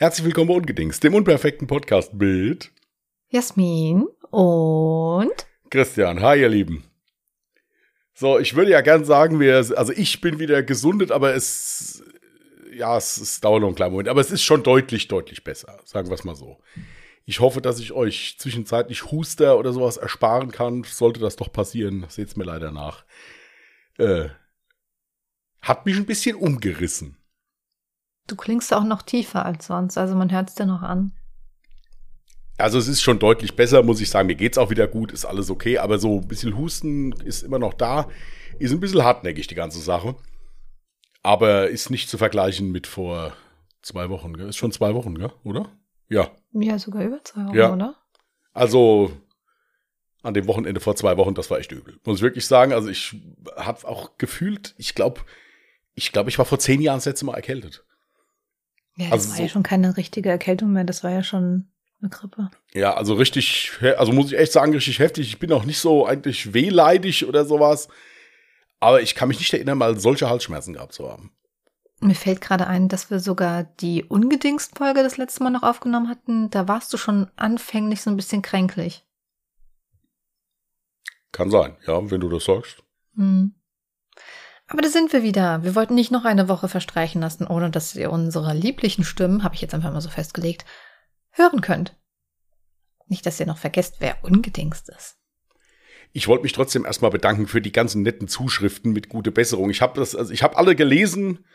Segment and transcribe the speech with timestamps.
[0.00, 2.70] Herzlich willkommen bei Ungedings, dem unperfekten Podcast mit
[3.30, 5.32] Jasmin und
[5.70, 6.22] Christian.
[6.22, 6.84] Hi, ihr Lieben.
[8.14, 12.04] So, ich würde ja gern sagen, wir, also ich bin wieder gesundet, aber es,
[12.72, 15.80] ja, es, es dauert noch einen kleinen Moment, aber es ist schon deutlich, deutlich besser,
[15.84, 16.60] sagen wir es mal so.
[17.24, 20.84] Ich hoffe, dass ich euch zwischenzeitlich Huster oder sowas ersparen kann.
[20.84, 23.04] Sollte das doch passieren, seht's mir leider nach.
[23.98, 24.28] Äh,
[25.60, 27.18] hat mich ein bisschen umgerissen.
[28.28, 31.12] Du klingst auch noch tiefer als sonst, also man hört es dir noch an.
[32.56, 34.26] Also es ist schon deutlich besser, muss ich sagen.
[34.26, 37.58] Mir geht's auch wieder gut, ist alles okay, aber so ein bisschen Husten ist immer
[37.60, 38.08] noch da.
[38.58, 40.16] Ist ein bisschen hartnäckig, die ganze Sache.
[41.22, 43.32] Aber ist nicht zu vergleichen mit vor
[43.82, 44.36] zwei Wochen.
[44.36, 44.48] Gell?
[44.48, 45.30] Ist schon zwei Wochen, gell?
[45.44, 45.70] oder?
[46.08, 46.30] Ja.
[46.52, 47.72] Ja, sogar über zwei Wochen, Ja.
[47.72, 47.94] oder?
[48.52, 49.12] Also
[50.22, 52.00] an dem Wochenende vor zwei Wochen, das war echt übel.
[52.04, 52.72] Muss ich wirklich sagen.
[52.72, 53.14] Also ich
[53.56, 55.20] habe auch gefühlt, ich glaube,
[55.94, 57.84] ich glaube, ich war vor zehn Jahren das letzte Mal erkältet.
[58.98, 61.68] Ja, das Also war so- ja schon keine richtige Erkältung mehr, das war ja schon
[62.00, 62.50] eine Grippe.
[62.74, 65.28] Ja, also richtig, also muss ich echt sagen, richtig heftig.
[65.28, 67.88] Ich bin auch nicht so eigentlich wehleidig oder sowas.
[68.80, 71.32] Aber ich kann mich nicht erinnern, mal solche Halsschmerzen gehabt zu haben.
[72.00, 76.48] Mir fällt gerade ein, dass wir sogar die Ungedingst-Folge das letzte Mal noch aufgenommen hatten.
[76.50, 79.04] Da warst du schon anfänglich so ein bisschen kränklich.
[81.32, 82.82] Kann sein, ja, wenn du das sagst.
[83.16, 83.54] Hm.
[84.68, 85.64] Aber da sind wir wieder.
[85.64, 89.54] Wir wollten nicht noch eine Woche verstreichen lassen, ohne dass ihr unsere lieblichen Stimmen, habe
[89.54, 90.66] ich jetzt einfach mal so festgelegt,
[91.30, 91.96] hören könnt.
[93.06, 95.16] Nicht, dass ihr noch vergesst, wer ungedingst ist.
[96.12, 99.70] Ich wollte mich trotzdem erstmal bedanken für die ganzen netten Zuschriften mit gute Besserung.
[99.70, 101.46] Ich habe das, also ich habe alle gelesen,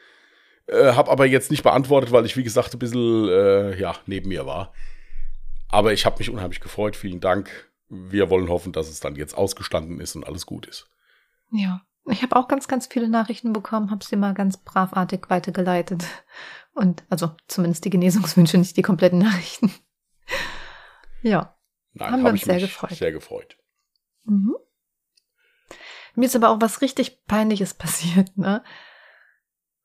[0.68, 4.30] äh, habe aber jetzt nicht beantwortet, weil ich, wie gesagt, ein bisschen äh, ja, neben
[4.30, 4.74] mir war.
[5.70, 6.96] Aber ich habe mich unheimlich gefreut.
[6.96, 7.72] Vielen Dank.
[7.90, 10.88] Wir wollen hoffen, dass es dann jetzt ausgestanden ist und alles gut ist.
[11.52, 11.82] Ja.
[12.06, 16.04] Ich habe auch ganz, ganz viele Nachrichten bekommen, habe sie mal ganz bravartig weitergeleitet.
[16.74, 19.72] Und also zumindest die Genesungswünsche, nicht die kompletten Nachrichten.
[21.22, 21.56] Ja.
[21.94, 22.92] Nein, Haben wir habe uns sehr mich gefreut.
[22.92, 23.58] sehr gefreut.
[24.26, 24.56] Mhm.
[26.16, 28.64] Mir ist aber auch was richtig Peinliches passiert, ne?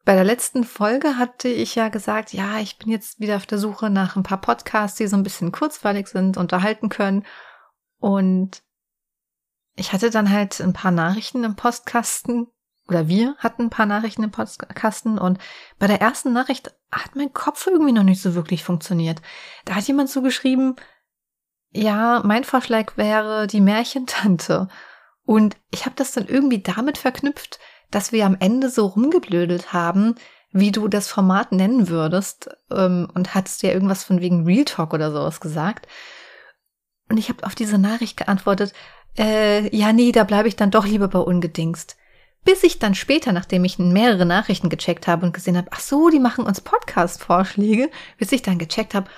[0.05, 3.59] Bei der letzten Folge hatte ich ja gesagt, ja, ich bin jetzt wieder auf der
[3.59, 7.27] Suche nach ein paar Podcasts, die so ein bisschen kurzweilig sind, unterhalten können.
[7.99, 8.63] Und
[9.79, 12.49] ich hatte dann halt ein paar Nachrichten im Postkasten,
[12.89, 15.39] oder wir hatten ein paar Nachrichten im Postkasten und
[15.79, 19.21] bei der ersten Nachricht hat mein Kopf irgendwie noch nicht so wirklich funktioniert.
[19.67, 20.77] Da hat jemand so geschrieben,
[21.71, 24.69] ja, mein Vorschlag wäre die Märchentante.
[25.25, 27.59] Und ich habe das dann irgendwie damit verknüpft,
[27.91, 30.15] dass wir am Ende so rumgeblödelt haben,
[30.51, 32.49] wie du das Format nennen würdest.
[32.71, 35.87] Ähm, und hattest ja irgendwas von wegen Real Talk oder sowas gesagt.
[37.11, 38.73] Und ich habe auf diese Nachricht geantwortet,
[39.19, 41.97] äh, ja, nee, da bleibe ich dann doch lieber bei ungedingst.
[42.45, 46.09] Bis ich dann später, nachdem ich mehrere Nachrichten gecheckt habe und gesehen habe, ach so,
[46.09, 49.11] die machen uns Podcast-Vorschläge, bis ich dann gecheckt habe,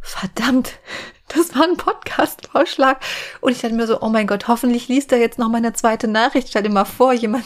[0.00, 0.78] verdammt,
[1.28, 3.00] das war ein Podcast-Vorschlag.
[3.40, 6.08] Und ich dachte mir so, oh mein Gott, hoffentlich liest er jetzt noch meine zweite
[6.08, 6.48] Nachricht.
[6.48, 7.44] Stell dir mal vor, jemand.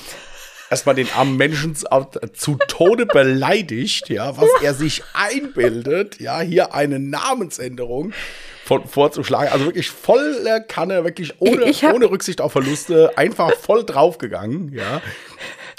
[0.72, 6.98] Erstmal den armen Menschen zu Tode beleidigt, ja, was er sich einbildet, ja, hier eine
[6.98, 8.14] Namensänderung
[8.64, 9.52] von vorzuschlagen.
[9.52, 15.02] Also wirklich voller Kanne, wirklich ohne, ohne Rücksicht auf Verluste, einfach voll draufgegangen, ja.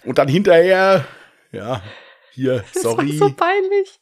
[0.05, 1.05] Und dann hinterher,
[1.51, 1.81] ja,
[2.33, 3.19] hier, Das sorry.
[3.19, 3.99] war so peinlich.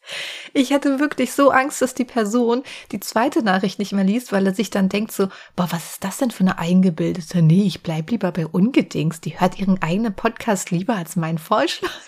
[0.53, 4.45] Ich hatte wirklich so Angst, dass die Person die zweite Nachricht nicht mehr liest, weil
[4.45, 7.41] er sich dann denkt so, boah, was ist das denn für eine eingebildete?
[7.41, 9.25] Nee, ich bleib lieber bei Ungedingst.
[9.25, 11.89] Die hört ihren eigenen Podcast lieber als meinen Vorschlag.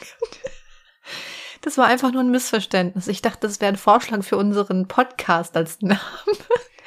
[1.61, 3.07] Das war einfach nur ein Missverständnis.
[3.07, 5.97] Ich dachte, das wäre ein Vorschlag für unseren Podcast als Namen.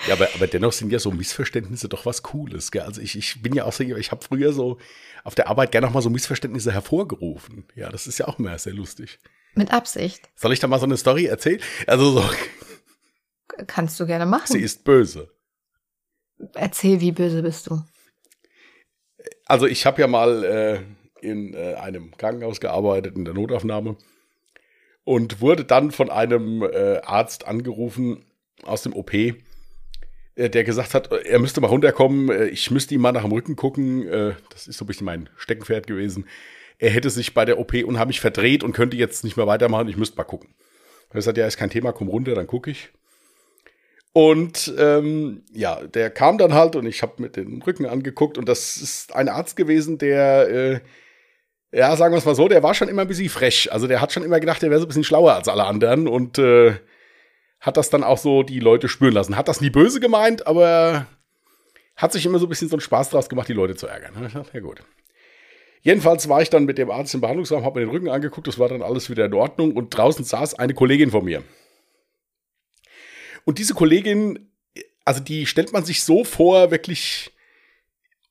[0.07, 2.83] Ja, aber, aber dennoch sind ja so Missverständnisse doch was Cooles, gell?
[2.83, 4.77] Also ich, ich bin ja auch so, ich habe früher so
[5.26, 7.66] auf der Arbeit gerne noch mal so Missverständnisse hervorgerufen.
[7.75, 9.19] Ja, das ist ja auch immer sehr lustig.
[9.54, 10.28] Mit Absicht.
[10.37, 11.60] Soll ich da mal so eine Story erzählen?
[11.87, 12.25] Also so,
[13.66, 14.47] Kannst du gerne machen.
[14.47, 15.31] sie ist böse.
[16.54, 17.82] Erzähl, wie böse bist du?
[19.47, 20.81] Also ich habe ja mal äh,
[21.20, 23.97] in äh, einem Krankenhaus gearbeitet, in der Notaufnahme
[25.04, 28.25] und wurde dann von einem äh, Arzt angerufen
[28.62, 29.12] aus dem OP,
[30.37, 33.56] der gesagt hat, er müsste mal runterkommen, äh, ich müsste ihm mal nach dem Rücken
[33.56, 34.06] gucken.
[34.06, 36.27] Äh, das ist so ein bisschen mein Steckenpferd gewesen.
[36.79, 39.97] Er hätte sich bei der OP unheimlich verdreht und könnte jetzt nicht mehr weitermachen, ich
[39.97, 40.50] müsste mal gucken.
[41.11, 42.91] Er sagt, ja, ist kein Thema, komm runter, dann gucke ich.
[44.12, 48.49] Und ähm, ja, der kam dann halt und ich habe mit den Rücken angeguckt und
[48.49, 50.81] das ist ein Arzt gewesen, der, äh,
[51.73, 53.73] ja, sagen wir es mal so, der war schon immer ein bisschen frech.
[53.73, 56.09] Also der hat schon immer gedacht, der wäre so ein bisschen schlauer als alle anderen
[56.09, 56.77] und äh,
[57.67, 59.37] hat das dann auch so die Leute spüren lassen.
[59.37, 61.09] Hat das nie böse gemeint, aber
[61.97, 64.13] hat sich immer so ein bisschen so einen Spaß draus gemacht, die Leute zu ärgern.
[64.25, 64.83] Ich dachte, Ja gut.
[65.83, 68.59] Jedenfalls war ich dann mit dem Arzt im Behandlungsraum, habe mir den Rücken angeguckt, das
[68.59, 71.43] war dann alles wieder in Ordnung und draußen saß eine Kollegin von mir.
[73.45, 74.51] Und diese Kollegin,
[75.05, 77.33] also die stellt man sich so vor, wirklich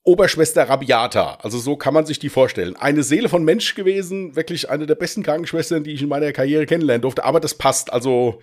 [0.04, 1.40] Oberschwester Rabiata.
[1.42, 2.76] Also so kann man sich die vorstellen.
[2.76, 6.66] Eine Seele von Mensch gewesen, wirklich eine der besten Krankenschwestern, die ich in meiner Karriere
[6.66, 7.24] kennenlernen durfte.
[7.24, 7.92] Aber das passt.
[7.92, 8.42] Also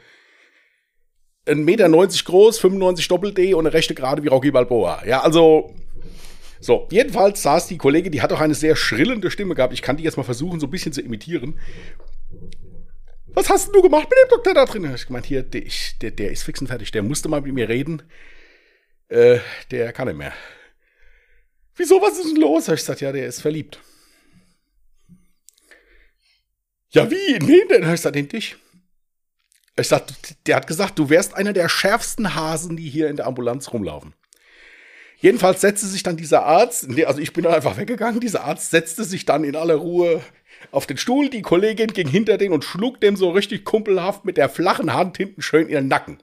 [1.47, 1.89] 1,90 Meter
[2.25, 5.05] groß, 95 Doppel-D und eine rechte Gerade wie Rocky Balboa.
[5.07, 5.75] Ja, also
[6.61, 9.75] so, jedenfalls saß die Kollegin, die hat auch eine sehr schrillende Stimme gehabt.
[9.75, 11.59] Ich kann die jetzt mal versuchen, so ein bisschen zu imitieren.
[13.35, 14.95] Was hast du gemacht mit dem Doktor da drin?
[14.95, 15.65] Ich gemeint, hier, der,
[16.01, 16.93] der, der ist fix und fertig.
[16.93, 18.03] Der musste mal mit mir reden.
[19.09, 19.41] Äh,
[19.73, 20.33] der kann nicht mehr.
[21.75, 22.69] Wieso, was ist denn los?
[22.69, 23.81] Ich gesagt, ja, der ist verliebt.
[26.91, 27.39] Ja, wie?
[27.41, 27.83] Nee, denn?
[27.83, 28.57] Ich gesagt, in dich.
[29.79, 30.05] Ich sag,
[30.47, 34.15] der hat gesagt, du wärst einer der schärfsten Hasen, die hier in der Ambulanz rumlaufen.
[35.19, 39.05] Jedenfalls setzte sich dann dieser Arzt, also ich bin dann einfach weggegangen, dieser Arzt setzte
[39.05, 40.21] sich dann in aller Ruhe
[40.73, 44.37] auf den Stuhl, die Kollegin ging hinter den und schlug dem so richtig kumpelhaft mit
[44.37, 46.19] der flachen Hand hinten schön in den Nacken.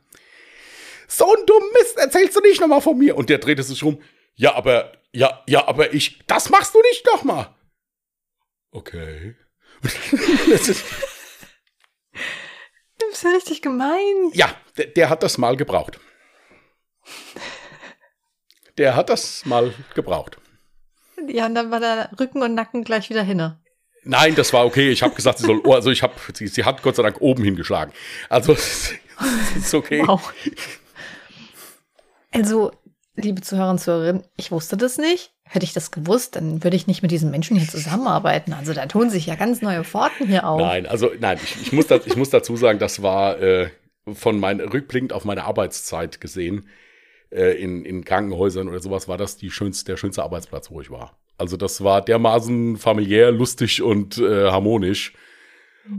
[1.07, 3.17] So ein dumm Mist erzählst du nicht nochmal von mir.
[3.17, 4.01] Und der drehte sich rum.
[4.35, 7.49] Ja, aber, ja, ja, aber ich, das machst du nicht nochmal.
[8.71, 9.35] Okay.
[10.49, 10.85] das ist,
[13.09, 14.29] Du bist ja richtig gemein.
[14.33, 15.99] ja, der, der hat das mal gebraucht.
[18.77, 20.37] Der hat das mal gebraucht.
[21.27, 23.59] Ja, und dann war der Rücken und Nacken gleich wieder hinne.
[24.03, 24.91] Nein, das war okay.
[24.91, 27.43] Ich habe gesagt, sie soll, also ich habe, sie, sie hat Gott sei Dank oben
[27.43, 27.91] hingeschlagen.
[28.29, 28.93] Also es
[29.57, 30.03] ist okay.
[30.05, 30.31] Wow.
[32.31, 32.71] Also,
[33.15, 35.33] liebe Zuhörer und Zuhörerinnen, ich wusste das nicht.
[35.51, 38.53] Hätte ich das gewusst, dann würde ich nicht mit diesen Menschen hier zusammenarbeiten.
[38.53, 40.61] Also da tun sich ja ganz neue Pforten hier auf.
[40.61, 43.69] Nein, also nein, ich, ich, muss, da, ich muss dazu sagen, das war äh,
[44.13, 46.67] von mein, rückblickend auf meine Arbeitszeit gesehen,
[47.31, 50.91] äh, in, in Krankenhäusern oder sowas, war das die schönste, der schönste Arbeitsplatz, wo ich
[50.91, 51.17] war.
[51.39, 55.13] Also das war dermaßen familiär, lustig und äh, harmonisch.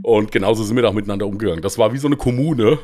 [0.01, 1.61] Und genauso sind wir da miteinander umgegangen.
[1.61, 2.79] Das war wie so eine Kommune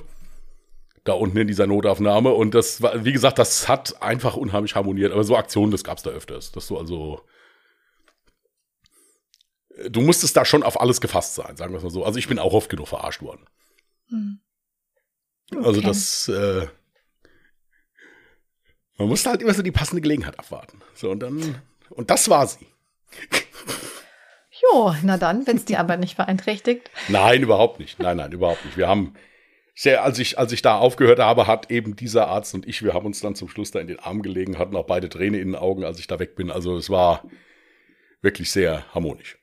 [1.08, 2.32] da unten in dieser Notaufnahme.
[2.34, 5.12] Und das war, wie gesagt, das hat einfach unheimlich harmoniert.
[5.12, 6.52] Aber so Aktionen, das gab's da öfters.
[6.52, 7.22] Dass du also.
[9.90, 12.04] Du musstest da schon auf alles gefasst sein, sagen wir es mal so.
[12.04, 13.46] Also ich bin auch oft genug verarscht worden.
[14.10, 14.40] Hm.
[15.56, 15.88] Also Okay.
[15.88, 16.28] das.
[16.28, 16.68] Äh,
[18.98, 20.82] man musste halt immer so die passende Gelegenheit abwarten.
[20.96, 21.62] So, und dann.
[21.92, 22.68] Und das war sie.
[24.64, 26.90] Jo, na dann, wenn es die Arbeit nicht beeinträchtigt.
[27.08, 28.00] Nein, überhaupt nicht.
[28.00, 28.76] Nein, nein, überhaupt nicht.
[28.76, 29.14] Wir haben
[29.80, 32.96] sehr, als ich, als ich da aufgehört habe, hat eben dieser Arzt und ich, wir
[32.96, 35.50] haben uns dann zum Schluss da in den Arm gelegen, hatten auch beide Tränen in
[35.50, 36.50] den Augen, als ich da weg bin.
[36.50, 37.24] Also es war
[38.24, 39.38] wirklich sehr harmonisch.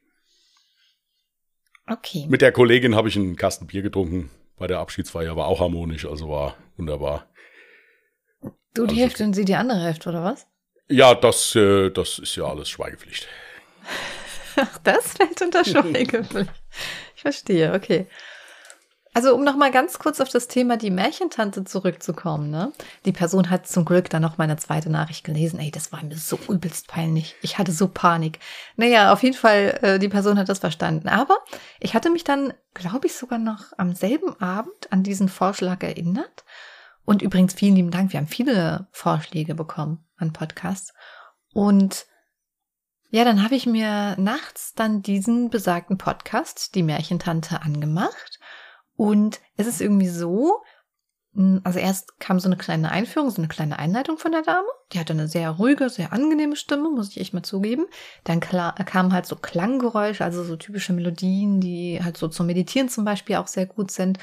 [1.87, 2.27] Okay.
[2.29, 4.29] Mit der Kollegin habe ich einen Kasten Bier getrunken.
[4.57, 7.29] Bei der Abschiedsfeier war auch harmonisch, also war wunderbar.
[8.75, 10.49] Du die also Hälfte und sie die andere Hälfte, oder was?
[10.89, 13.29] Ja, das, äh, das ist ja alles Schweigepflicht.
[14.57, 16.51] Ach, das fällt unter Schweigepflicht.
[17.15, 18.09] Ich verstehe, okay.
[19.15, 22.73] Also um noch mal ganz kurz auf das Thema die Märchentante zurückzukommen, ne?
[23.05, 25.61] Die Person hat zum Glück dann noch meine zweite Nachricht gelesen.
[25.61, 27.37] Ey, das war mir so übelst peinlich.
[27.41, 28.41] Ich hatte so Panik.
[28.77, 31.09] Naja, auf jeden Fall, äh, die Person hat das verstanden.
[31.09, 31.39] Aber
[31.79, 36.45] ich hatte mich dann, glaube ich, sogar noch am selben Abend an diesen Vorschlag erinnert.
[37.05, 38.13] Und übrigens vielen lieben Dank.
[38.13, 40.93] Wir haben viele Vorschläge bekommen an Podcasts.
[41.53, 42.07] Und
[43.11, 48.34] ja, dann habe ich mir nachts dann diesen besagten Podcast, die Märchentante, angemacht.
[48.97, 50.63] Und es ist irgendwie so,
[51.33, 54.67] mh, also erst kam so eine kleine Einführung, so eine kleine Einleitung von der Dame.
[54.93, 57.87] Die hatte eine sehr ruhige, sehr angenehme Stimme, muss ich echt mal zugeben.
[58.25, 63.05] Dann kamen halt so Klanggeräusche, also so typische Melodien, die halt so zum Meditieren zum
[63.05, 64.19] Beispiel auch sehr gut sind.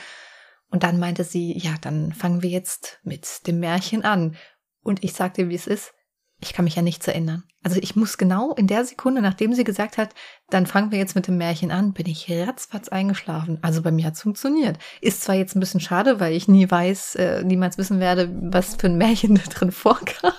[0.69, 4.37] Und dann meinte sie, ja, dann fangen wir jetzt mit dem Märchen an.
[4.83, 5.93] Und ich sagte, wie es ist.
[6.41, 7.43] Ich kann mich ja nichts erinnern.
[7.63, 10.09] Also ich muss genau in der Sekunde, nachdem sie gesagt hat,
[10.49, 13.59] dann fangen wir jetzt mit dem Märchen an, bin ich ratzfatz eingeschlafen.
[13.61, 14.79] Also bei mir hat's funktioniert.
[15.01, 18.75] Ist zwar jetzt ein bisschen schade, weil ich nie weiß, äh, niemals wissen werde, was
[18.75, 20.33] für ein Märchen da drin vorkam.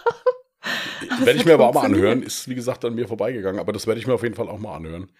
[1.18, 2.22] Werde es ich hat mir aber auch mal anhören.
[2.22, 3.60] Ist, wie gesagt, an mir vorbeigegangen.
[3.60, 5.10] Aber das werde ich mir auf jeden Fall auch mal anhören.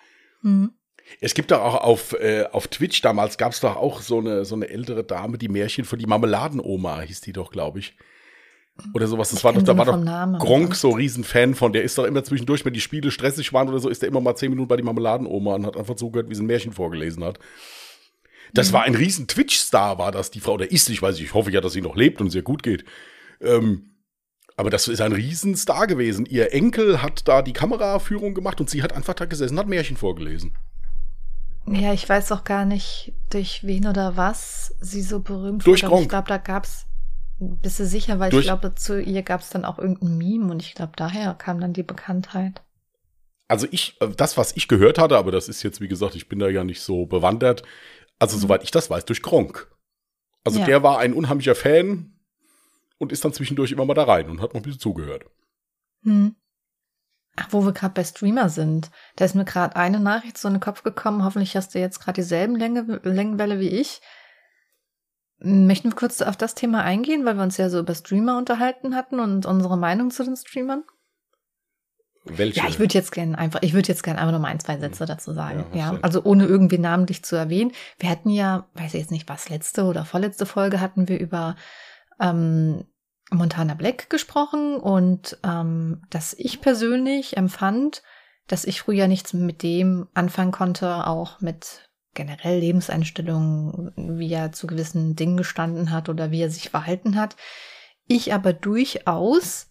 [0.42, 0.72] Hm.
[1.20, 4.44] Es gibt doch auch auf, äh, auf Twitch damals gab es doch auch so eine,
[4.44, 7.96] so eine ältere Dame, die Märchen von die Marmeladenoma hieß die doch, glaube ich.
[8.94, 9.30] Oder sowas.
[9.30, 11.72] Das Ich war doch, da war doch Namen, Gronk so riesen Fan von.
[11.72, 14.20] Der ist doch immer zwischendurch, wenn die Spiele stressig waren oder so, ist der immer
[14.20, 17.22] mal zehn Minuten bei die Marmeladenoma und hat einfach zugehört, wie sie ein Märchen vorgelesen
[17.22, 17.38] hat.
[18.54, 18.72] Das Mhm.
[18.74, 20.56] war ein riesen Twitch-Star, war das, die Frau.
[20.56, 22.42] Der ist, ich weiß nicht, ich hoffe ja, dass sie noch lebt und es ihr
[22.42, 22.84] gut geht.
[23.40, 23.90] Ähm,
[24.56, 26.26] aber das ist ein Riesenstar gewesen.
[26.26, 29.96] Ihr Enkel hat da die Kameraführung gemacht und sie hat einfach da gesessen, hat Märchen
[29.96, 30.56] vorgelesen.
[31.66, 35.90] Ja, ich weiß auch gar nicht, durch wen oder was sie so berühmt Durch wurde.
[35.90, 36.02] Gronkh.
[36.02, 36.86] Ich glaube, da gab's,
[37.42, 40.74] bist du sicher, weil ich glaube, zu ihr gab's dann auch irgendein Meme und ich
[40.74, 42.62] glaube, daher kam dann die Bekanntheit.
[43.48, 46.28] Also ich, äh, das, was ich gehört hatte, aber das ist jetzt, wie gesagt, ich
[46.28, 47.62] bin da ja nicht so bewandert.
[48.18, 49.70] Also, soweit ich das weiß, durch Gronk.
[50.44, 50.66] Also Ja.
[50.66, 52.18] der war ein unheimlicher Fan
[52.98, 55.24] und ist dann zwischendurch immer mal da rein und hat mal ein bisschen zugehört.
[56.04, 56.36] Hm.
[57.36, 58.90] Ach, wo wir gerade bei Streamer sind.
[59.16, 61.24] Da ist mir gerade eine Nachricht so in den Kopf gekommen.
[61.24, 64.00] Hoffentlich hast du jetzt gerade dieselben Länge, Längenwelle wie ich.
[65.42, 68.94] Möchten wir kurz auf das Thema eingehen, weil wir uns ja so über Streamer unterhalten
[68.94, 70.84] hatten und unsere Meinung zu den Streamern?
[72.24, 72.60] Welche?
[72.60, 74.78] Ja, ich würde jetzt gerne einfach, ich würde jetzt gerne einfach nur mal ein, zwei
[74.78, 75.64] Sätze dazu sagen.
[75.72, 77.72] Ja, Ja, also ohne irgendwie namentlich zu erwähnen.
[77.98, 81.56] Wir hatten ja, weiß ich jetzt nicht, was letzte oder vorletzte Folge hatten wir über
[82.20, 82.84] ähm,
[83.32, 88.02] Montana Black gesprochen und ähm, dass ich persönlich empfand,
[88.46, 94.66] dass ich früher nichts mit dem anfangen konnte, auch mit generell Lebenseinstellungen, wie er zu
[94.66, 97.36] gewissen Dingen gestanden hat oder wie er sich verhalten hat.
[98.06, 99.68] Ich aber durchaus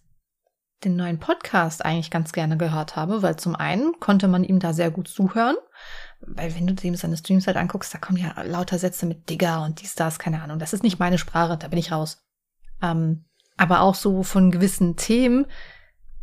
[0.84, 4.72] den neuen Podcast eigentlich ganz gerne gehört habe, weil zum einen konnte man ihm da
[4.72, 5.56] sehr gut zuhören,
[6.20, 9.62] weil wenn du dem seine Streams halt anguckst, da kommen ja lauter Sätze mit Digger
[9.62, 10.58] und dies, das, keine Ahnung.
[10.58, 12.24] Das ist nicht meine Sprache, da bin ich raus.
[12.82, 13.24] Ähm,
[13.56, 15.46] aber auch so von gewissen Themen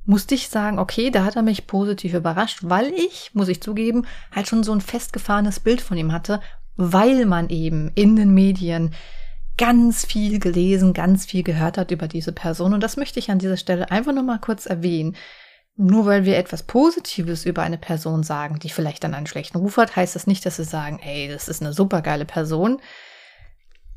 [0.10, 4.08] musste ich sagen, okay, da hat er mich positiv überrascht, weil ich, muss ich zugeben,
[4.36, 6.42] halt schon so ein festgefahrenes Bild von ihm hatte,
[6.76, 8.96] weil man eben in den Medien
[9.56, 12.74] ganz viel gelesen, ganz viel gehört hat über diese Person.
[12.74, 15.16] Und das möchte ich an dieser Stelle einfach nur mal kurz erwähnen.
[15.76, 19.78] Nur weil wir etwas Positives über eine Person sagen, die vielleicht dann einen schlechten Ruf
[19.78, 22.82] hat, heißt das nicht, dass wir sagen, ey, das ist eine supergeile Person.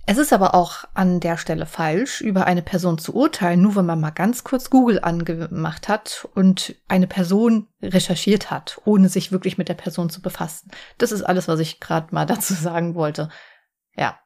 [0.05, 3.87] Es ist aber auch an der Stelle falsch, über eine Person zu urteilen, nur wenn
[3.87, 9.59] man mal ganz kurz Google angemacht hat und eine Person recherchiert hat, ohne sich wirklich
[9.59, 10.73] mit der Person zu befassen.
[10.99, 13.29] Das ist alles, was ich gerade mal dazu sagen wollte.
[13.97, 14.19] Ja.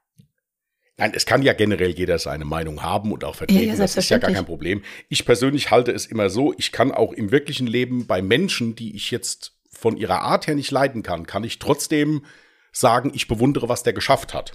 [0.97, 3.67] Nein, es kann ja generell jeder seine Meinung haben und auch vertreten.
[3.67, 4.83] Ja, ja, das ist ja gar kein Problem.
[5.11, 8.97] Ich persönlich halte es immer so, ich kann auch im wirklichen Leben bei Menschen, die
[8.97, 12.25] ich jetzt von ihrer Art her nicht leiden kann, kann ich trotzdem
[12.73, 14.53] sagen, ich bewundere, was der geschafft hat.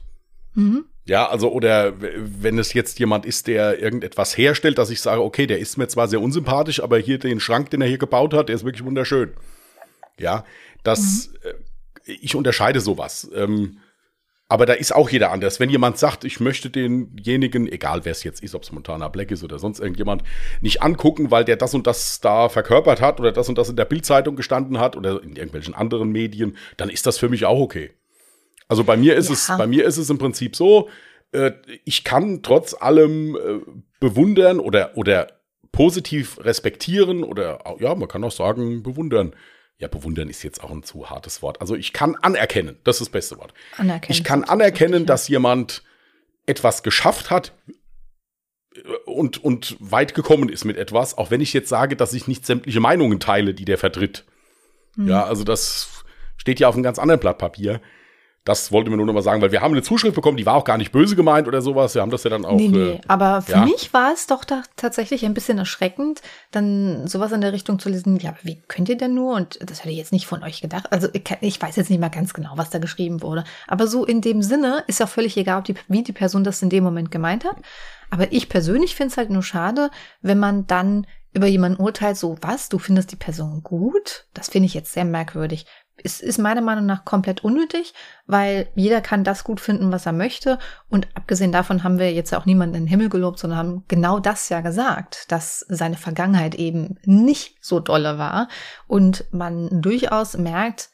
[0.56, 0.86] Mhm.
[1.06, 5.48] Ja, also oder wenn es jetzt jemand ist, der irgendetwas herstellt, dass ich sage, okay,
[5.48, 8.50] der ist mir zwar sehr unsympathisch, aber hier den Schrank, den er hier gebaut hat,
[8.50, 9.34] der ist wirklich wunderschön.
[10.20, 10.46] Ja,
[10.84, 11.54] das, äh,
[12.06, 13.30] ich unterscheide sowas.
[13.34, 13.80] Ähm,
[14.48, 15.62] aber da ist auch jeder anders.
[15.62, 19.32] Wenn jemand sagt, ich möchte denjenigen, egal wer es jetzt ist, ob es Montana Black
[19.32, 20.24] ist oder sonst irgendjemand,
[20.60, 23.78] nicht angucken, weil der das und das da verkörpert hat oder das und das in
[23.78, 27.60] der Bildzeitung gestanden hat oder in irgendwelchen anderen Medien, dann ist das für mich auch
[27.60, 27.92] okay.
[28.72, 29.34] Also bei mir ist Ja.
[29.34, 30.88] es, bei mir ist es im Prinzip so,
[31.34, 31.52] äh,
[31.84, 33.60] ich kann trotz allem äh,
[34.00, 35.28] bewundern oder, oder
[35.74, 39.36] positiv respektieren oder ja, man kann auch sagen, bewundern.
[39.78, 41.60] Ja, bewundern ist jetzt auch ein zu hartes Wort.
[41.60, 43.54] Also ich kann anerkennen, das ist das beste Wort.
[43.78, 44.12] Anerkennen.
[44.18, 45.84] Ich kann anerkennen, dass jemand
[46.46, 47.52] etwas geschafft hat
[48.74, 52.26] äh, und, und weit gekommen ist mit etwas, auch wenn ich jetzt sage, dass ich
[52.26, 54.24] nicht sämtliche Meinungen teile, die der vertritt.
[54.96, 55.10] Hm.
[55.10, 56.06] Ja, also das
[56.38, 57.82] steht ja auf einem ganz anderen Blatt Papier.
[58.44, 60.56] Das wollte mir nur noch mal sagen, weil wir haben eine Zuschrift bekommen, die war
[60.56, 61.94] auch gar nicht böse gemeint oder sowas.
[61.94, 62.56] Wir haben das ja dann auch.
[62.56, 63.66] Nee, nee, Äh, aber für ja.
[63.66, 64.44] mich war es doch
[64.76, 68.90] tatsächlich ein bisschen erschreckend, dann sowas in der Richtung zu lesen, ja, aber wie könnt
[68.90, 69.36] ihr denn nur?
[69.36, 70.92] Und das hätte ich jetzt nicht von euch gedacht.
[70.92, 73.44] Also ich weiß jetzt nicht mal ganz genau, was da geschrieben wurde.
[73.68, 76.64] Aber so in dem Sinne ist ja völlig egal, ob die, wie die Person das
[76.64, 77.58] in dem Moment gemeint hat.
[78.10, 82.36] Aber ich persönlich finde es halt nur schade, wenn man dann über jemanden urteilt, so
[82.42, 84.26] was, du findest die Person gut?
[84.34, 85.66] Das finde ich jetzt sehr merkwürdig.
[86.04, 87.94] Es ist meiner Meinung nach komplett unnötig,
[88.28, 90.60] weil jeder kann das gut finden, was er möchte.
[90.90, 94.20] Und abgesehen davon haben wir jetzt auch niemanden in den Himmel gelobt, sondern haben genau
[94.20, 98.48] das ja gesagt, dass seine Vergangenheit eben nicht so dolle war.
[98.88, 100.90] Und man durchaus merkt,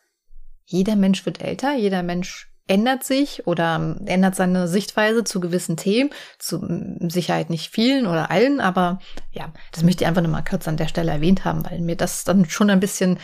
[0.65, 6.09] jeder Mensch wird älter, jeder Mensch ändert sich oder ändert seine Sichtweise zu gewissen Themen,
[6.37, 6.61] zu
[7.07, 8.99] Sicherheit nicht vielen oder allen, aber
[9.31, 11.95] ja, das möchte ich einfach nur mal kurz an der Stelle erwähnt haben, weil mir
[11.95, 13.19] das dann schon ein bisschen,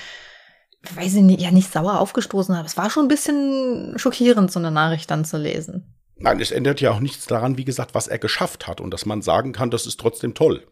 [0.95, 2.65] weiß ich nicht, ja nicht sauer aufgestoßen hat.
[2.65, 5.95] Es war schon ein bisschen schockierend, so eine Nachricht dann zu lesen.
[6.17, 9.05] Nein, es ändert ja auch nichts daran, wie gesagt, was er geschafft hat und dass
[9.05, 10.65] man sagen kann, das ist trotzdem toll.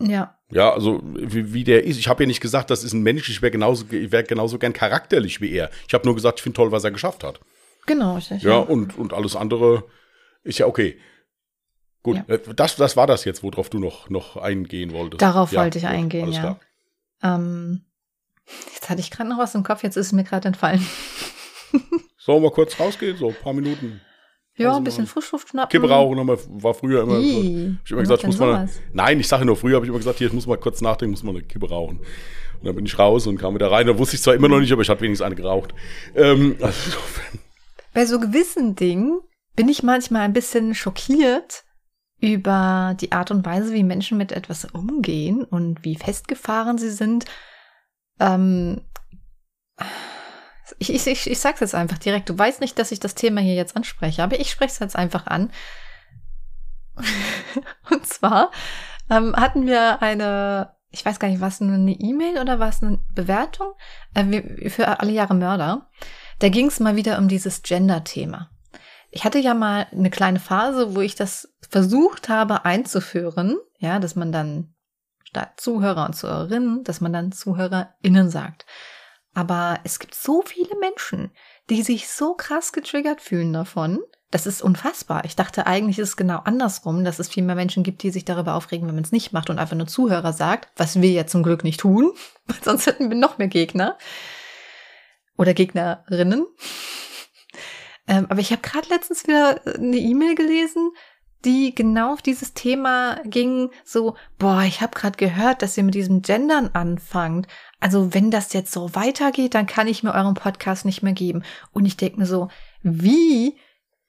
[0.00, 1.98] Ja, Ja, also wie, wie der ist.
[1.98, 4.58] Ich habe ja nicht gesagt, das ist ein Mensch, ich wäre genauso, ich wär genauso
[4.58, 5.70] gern charakterlich wie er.
[5.88, 7.40] Ich habe nur gesagt, ich finde toll, was er geschafft hat.
[7.86, 8.14] genau.
[8.14, 9.84] Richtig, Ja, und, und alles andere
[10.44, 10.98] ist ja okay.
[12.04, 12.34] Gut, Ja.
[12.34, 15.20] äh, das, das war das jetzt, worauf du noch, noch eingehen wolltest.
[15.20, 16.58] Darauf ja, wollte ich gut, eingehen, ja.
[17.22, 17.82] Ähm,
[18.74, 20.80] jetzt hatte ich gerade noch was im Kopf, jetzt ist es mir gerade entfallen.
[22.18, 23.16] Sollen wir mal kurz rausgehen?
[23.16, 24.00] So ein paar Minuten.
[24.56, 25.70] Ja, Also ein bisschen mal Frischluft schnappen.
[25.70, 27.14] Kippe rauchen wir- war früher immer.
[27.14, 28.68] So, Ih, hab ich immer gesagt, ich muss mal.
[28.92, 31.12] Nein, ich sage nur früher, habe ich immer gesagt, hier, ich muss mal kurz nachdenken,
[31.12, 31.98] muss mal eine Kippe rauchen.
[31.98, 33.86] Und dann bin ich raus und kam wieder rein.
[33.86, 35.74] Da wusste ich zwar immer noch nicht, aber ich hatte wenigstens eine geraucht.
[36.16, 37.38] Ähm, also insofern.
[37.94, 39.20] Bei so gewissen Dingen
[39.54, 41.64] bin ich manchmal ein bisschen schockiert
[42.20, 47.26] über die Art und Weise, wie Menschen mit etwas umgehen und wie festgefahren sie sind.
[48.20, 48.82] Ähm,
[50.78, 52.28] ich, ich, ich, ich sag's jetzt einfach direkt.
[52.28, 54.96] Du weißt nicht, dass ich das Thema hier jetzt anspreche, aber ich spreche es jetzt
[54.96, 55.50] einfach an.
[57.90, 58.50] und zwar
[59.10, 63.72] ähm, hatten wir eine, ich weiß gar nicht, was eine E-Mail oder was eine Bewertung
[64.14, 65.90] äh, für alle Jahre Mörder.
[66.38, 68.50] Da ging es mal wieder um dieses Gender-Thema.
[69.10, 74.16] Ich hatte ja mal eine kleine Phase, wo ich das versucht habe einzuführen, ja, dass
[74.16, 74.74] man dann
[75.28, 78.64] statt Zuhörer und Zuhörerinnen, dass man dann ZuhörerInnen sagt.
[79.34, 81.30] Aber es gibt so viele Menschen,
[81.68, 84.00] die sich so krass getriggert fühlen davon.
[84.30, 85.26] Das ist unfassbar.
[85.26, 88.24] Ich dachte eigentlich ist es genau andersrum, dass es viel mehr Menschen gibt, die sich
[88.24, 91.26] darüber aufregen, wenn man es nicht macht und einfach nur Zuhörer sagt, was wir ja
[91.26, 92.12] zum Glück nicht tun,
[92.46, 93.98] weil sonst hätten wir noch mehr Gegner
[95.36, 96.46] oder Gegnerinnen.
[98.10, 100.92] Ähm, aber ich habe gerade letztens wieder eine E-Mail gelesen,
[101.44, 105.94] die genau auf dieses Thema ging, so, boah, ich habe gerade gehört, dass ihr mit
[105.94, 107.46] diesem Gendern anfangt.
[107.80, 111.44] Also wenn das jetzt so weitergeht, dann kann ich mir euren Podcast nicht mehr geben.
[111.72, 112.48] Und ich denke mir so,
[112.82, 113.56] wie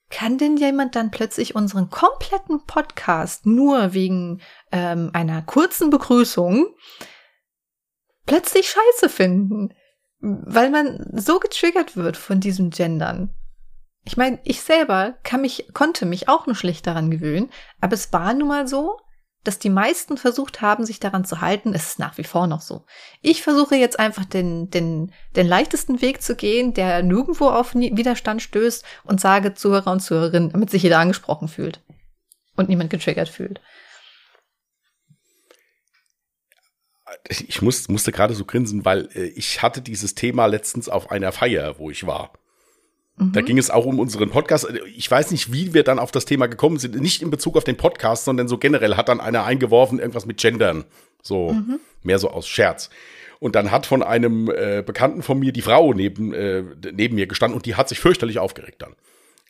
[0.10, 6.66] kann denn jemand dann plötzlich unseren kompletten Podcast nur wegen ähm, einer kurzen Begrüßung
[8.26, 9.74] plötzlich scheiße finden?
[10.20, 13.34] Weil man so getriggert wird von diesem Gendern.
[14.10, 18.12] Ich meine, ich selber kann mich, konnte mich auch nur schlecht daran gewöhnen, aber es
[18.12, 18.98] war nun mal so,
[19.44, 21.76] dass die meisten versucht haben, sich daran zu halten.
[21.76, 22.88] Es ist nach wie vor noch so.
[23.22, 28.42] Ich versuche jetzt einfach den, den, den leichtesten Weg zu gehen, der nirgendwo auf Widerstand
[28.42, 31.80] stößt und sage Zuhörer und Zuhörerinnen, damit sich jeder angesprochen fühlt
[32.56, 33.62] und niemand getriggert fühlt.
[37.30, 41.32] Ich muss, musste gerade so grinsen, weil äh, ich hatte dieses Thema letztens auf einer
[41.32, 42.34] Feier, wo ich war.
[43.20, 43.46] Da mhm.
[43.46, 44.68] ging es auch um unseren Podcast.
[44.96, 46.96] Ich weiß nicht, wie wir dann auf das Thema gekommen sind.
[46.96, 50.38] Nicht in Bezug auf den Podcast, sondern so generell hat dann einer eingeworfen, irgendwas mit
[50.38, 50.86] Gendern.
[51.22, 51.80] So, mhm.
[52.02, 52.90] mehr so aus Scherz.
[53.40, 57.28] Und dann hat von einem äh, Bekannten von mir die Frau neben, äh, neben mir
[57.28, 58.96] gestanden und die hat sich fürchterlich aufgeregt dann.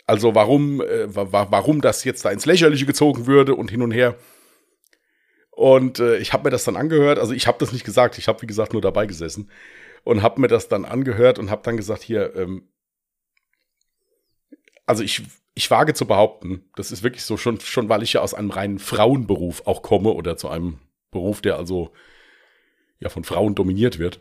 [0.08, 4.16] Also warum, äh, warum das jetzt da ins Lächerliche gezogen würde und hin und her.
[5.52, 7.20] Und äh, ich habe mir das dann angehört.
[7.20, 8.18] Also ich habe das nicht gesagt.
[8.18, 9.50] Ich habe, wie gesagt, nur dabei gesessen
[10.04, 12.64] und habe mir das dann angehört und habe dann gesagt, hier, ähm,
[14.90, 15.22] also ich,
[15.54, 18.50] ich wage zu behaupten, das ist wirklich so, schon, schon weil ich ja aus einem
[18.50, 20.80] reinen Frauenberuf auch komme oder zu einem
[21.12, 21.92] Beruf, der also
[23.00, 24.20] ja von Frauen dominiert wird.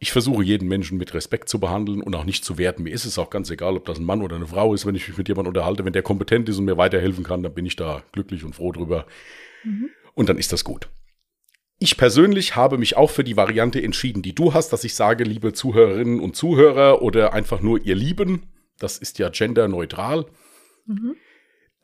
[0.00, 2.82] Ich versuche jeden Menschen mit Respekt zu behandeln und auch nicht zu werten.
[2.82, 4.96] Mir ist es auch ganz egal, ob das ein Mann oder eine Frau ist, wenn
[4.96, 5.84] ich mich mit jemandem unterhalte.
[5.84, 8.72] Wenn der kompetent ist und mir weiterhelfen kann, dann bin ich da glücklich und froh
[8.72, 9.06] drüber.
[9.62, 9.90] Mhm.
[10.14, 10.88] Und dann ist das gut.
[11.78, 15.22] Ich persönlich habe mich auch für die Variante entschieden, die du hast, dass ich sage,
[15.22, 20.26] liebe Zuhörerinnen und Zuhörer oder einfach nur ihr Lieben, das ist ja genderneutral.
[20.86, 21.16] Mhm.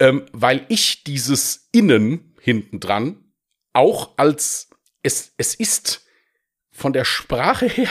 [0.01, 3.25] Ähm, weil ich dieses Innen hinten dran
[3.73, 4.69] auch als
[5.03, 6.05] es, es ist
[6.71, 7.91] von der Sprache her,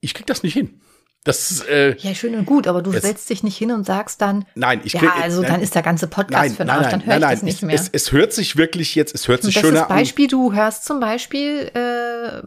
[0.00, 0.80] ich krieg das nicht hin.
[1.24, 4.46] Das, äh, ja, schön und gut, aber du setzt dich nicht hin und sagst dann,
[4.54, 6.90] nein, ich krieg, ja, also nein, dann ist der ganze Podcast nein, für den Arsch,
[6.90, 7.74] dann höre ich das nicht es, mehr.
[7.74, 10.30] Es, es, hört sich wirklich jetzt, es hört sich schöner Beispiel, an.
[10.30, 12.42] du hörst zum Beispiel äh,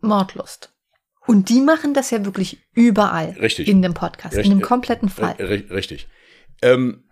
[0.00, 0.69] Mordlust.
[1.30, 3.36] Und die machen das ja wirklich überall.
[3.40, 3.68] Richtig.
[3.68, 4.50] In dem Podcast, richtig.
[4.50, 5.34] in dem kompletten Fall.
[5.34, 6.08] Richtig.
[6.60, 7.04] Ähm,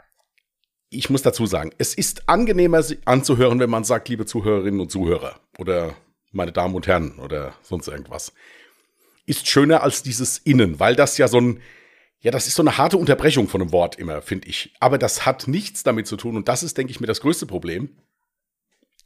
[0.91, 5.39] ich muss dazu sagen, es ist angenehmer anzuhören, wenn man sagt, liebe Zuhörerinnen und Zuhörer
[5.57, 5.95] oder
[6.33, 8.33] meine Damen und Herren oder sonst irgendwas.
[9.25, 11.61] Ist schöner als dieses Innen, weil das ja so ein,
[12.19, 14.75] ja, das ist so eine harte Unterbrechung von einem Wort immer, finde ich.
[14.81, 17.47] Aber das hat nichts damit zu tun und das ist, denke ich, mir das größte
[17.47, 17.91] Problem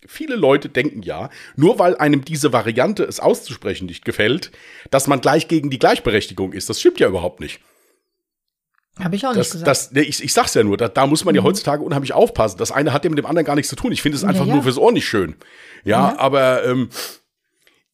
[0.06, 4.50] viele Leute denken ja, nur weil einem diese Variante es auszusprechen nicht gefällt,
[4.90, 6.68] dass man gleich gegen die Gleichberechtigung ist.
[6.68, 7.60] Das stimmt ja überhaupt nicht.
[8.98, 9.68] Habe ich auch das, nicht gesagt.
[9.68, 11.36] Das, nee, ich, ich sag's ja nur, da, da muss man mhm.
[11.36, 12.58] ja heutzutage unheimlich aufpassen.
[12.58, 13.92] Das eine hat ja mit dem anderen gar nichts zu tun.
[13.92, 14.54] Ich finde es einfach ja, ja.
[14.54, 15.36] nur fürs Ohr nicht schön.
[15.84, 16.18] Ja, ja.
[16.18, 16.90] aber ähm,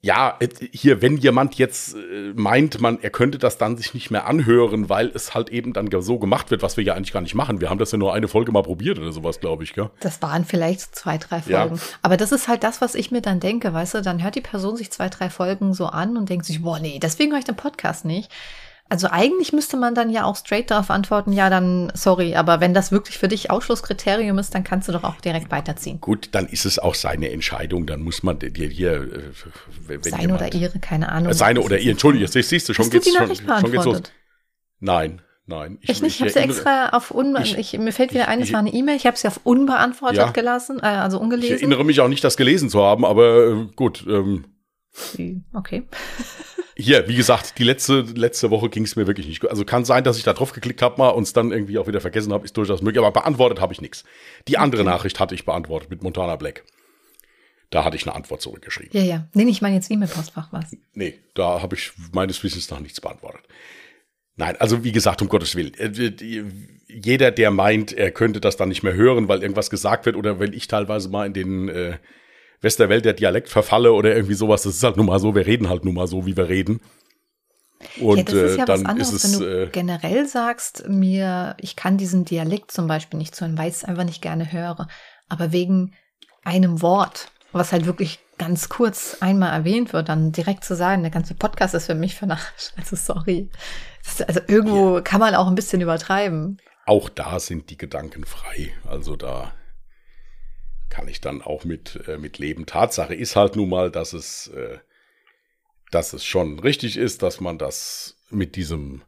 [0.01, 0.39] ja,
[0.71, 4.89] hier, wenn jemand jetzt äh, meint, man, er könnte das dann sich nicht mehr anhören,
[4.89, 7.61] weil es halt eben dann so gemacht wird, was wir ja eigentlich gar nicht machen.
[7.61, 9.91] Wir haben das ja nur eine Folge mal probiert oder sowas, glaube ich, gell?
[9.99, 11.77] Das waren vielleicht zwei, drei Folgen.
[11.77, 11.83] Ja.
[12.03, 14.41] Aber das ist halt das, was ich mir dann denke, weißt du, dann hört die
[14.41, 17.45] Person sich zwei, drei Folgen so an und denkt sich, boah, nee, deswegen höre ich
[17.45, 18.31] den Podcast nicht.
[18.91, 22.73] Also eigentlich müsste man dann ja auch straight darauf antworten, ja, dann sorry, aber wenn
[22.73, 26.01] das wirklich für dich Ausschlusskriterium ist, dann kannst du doch auch direkt weiterziehen.
[26.01, 29.23] Gut, dann ist es auch seine Entscheidung, dann muss man dir hier äh,
[29.87, 31.35] wenn seine jemand, oder ihre, keine Ahnung.
[31.35, 33.85] Seine oder ihre, entschuldige, jetzt siehst du schon Hast geht's du die schon, schon geht's
[33.85, 34.03] los.
[34.81, 35.77] Nein, nein.
[35.83, 37.59] Ich, ich nicht, ich habe sie extra auf unbeantwortet.
[37.59, 40.31] Ich, mir fällt wieder ein, es war eine E-Mail, ich habe sie auf unbeantwortet ja,
[40.31, 41.57] gelassen, äh, also ungelesen.
[41.57, 44.07] Ich erinnere mich auch nicht, das gelesen zu haben, aber äh, gut.
[44.09, 44.47] Ähm,
[45.53, 45.87] okay.
[46.81, 49.51] Hier, wie gesagt, die letzte, letzte Woche ging es mir wirklich nicht gut.
[49.51, 51.89] Also kann sein, dass ich da drauf geklickt habe mal und es dann irgendwie auch
[51.89, 53.03] wieder vergessen habe, ist durchaus möglich.
[53.03, 54.05] Aber beantwortet habe ich nichts.
[54.47, 54.91] Die andere okay.
[54.91, 56.65] Nachricht hatte ich beantwortet mit Montana Black.
[57.71, 58.93] Da hatte ich eine Antwort zurückgeschrieben.
[58.93, 59.29] Ja, ja.
[59.35, 60.77] Nee, ich meine jetzt E-Mail-Postfach was.
[60.95, 63.43] Nee, da habe ich meines Wissens nach nichts beantwortet.
[64.37, 65.75] Nein, also wie gesagt, um Gottes Willen.
[65.75, 66.13] Äh,
[66.87, 70.39] jeder, der meint, er könnte das dann nicht mehr hören, weil irgendwas gesagt wird oder
[70.39, 71.99] wenn ich teilweise mal in den äh,
[72.61, 75.69] Westerwelt der Dialekt verfalle oder irgendwie sowas, das ist halt nun mal so, wir reden
[75.69, 76.81] halt nun mal so, wie wir reden.
[78.01, 80.27] Und ja, das ist ja äh, dann was anderes, ist es, wenn du äh, generell
[80.27, 84.23] sagst, mir, ich kann diesen Dialekt zum Beispiel nicht zuhören, weil ich es einfach nicht
[84.23, 84.89] gerne höre.
[85.29, 85.95] Aber wegen
[86.45, 91.11] einem Wort, was halt wirklich ganz kurz einmal erwähnt wird, dann direkt zu sagen, der
[91.11, 92.75] ganze Podcast ist für mich vernachlässigt.
[92.79, 93.51] Also sorry.
[94.27, 95.01] also irgendwo ja.
[95.03, 96.59] kann man auch ein bisschen übertreiben.
[96.87, 98.73] Auch da sind die Gedanken frei.
[98.87, 99.53] Also da
[100.91, 102.67] kann ich dann auch mit, äh, mit leben.
[102.67, 104.79] Tatsache ist halt nun mal, dass es äh,
[105.91, 109.03] dass es schon richtig ist, dass man das mit diesem,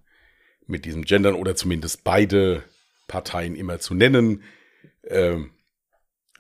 [0.66, 2.64] mit diesem Gendern oder zumindest beide
[3.09, 4.43] Parteien immer zu nennen,
[5.03, 5.37] äh,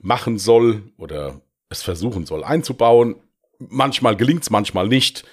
[0.00, 3.16] machen soll oder es versuchen soll einzubauen.
[3.58, 5.24] Manchmal gelingt es, manchmal nicht.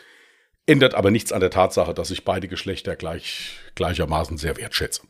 [0.66, 5.04] Ändert aber nichts an der Tatsache, dass ich beide Geschlechter gleich, gleichermaßen sehr wertschätze.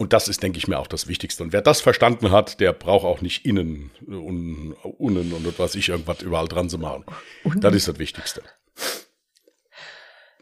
[0.00, 1.42] Und das ist, denke ich mir, auch das Wichtigste.
[1.42, 5.88] Und wer das verstanden hat, der braucht auch nicht innen und unnen und was ich
[5.88, 7.04] irgendwas überall dran zu machen.
[7.42, 7.64] Und?
[7.64, 8.42] Das ist das Wichtigste.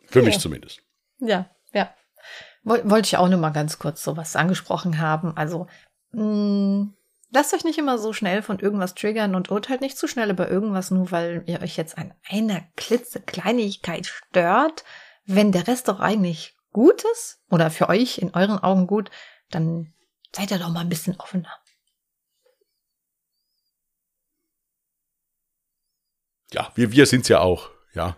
[0.04, 0.26] Für ja.
[0.26, 0.82] mich zumindest.
[1.20, 1.92] Ja, ja.
[2.64, 5.34] Wollte ich auch nur mal ganz kurz sowas angesprochen haben.
[5.36, 5.68] Also,
[6.12, 6.94] mh, mm,
[7.30, 10.50] lasst euch nicht immer so schnell von irgendwas triggern und urteilt nicht zu schnell über
[10.50, 14.84] irgendwas, nur weil ihr euch jetzt an einer klitzekleinigkeit stört,
[15.24, 19.10] wenn der Rest doch eigentlich gut ist oder für euch in euren Augen gut,
[19.50, 19.92] dann
[20.34, 21.52] seid ihr doch mal ein bisschen offener.
[26.52, 28.16] Ja, wir, wir sind's ja auch, ja.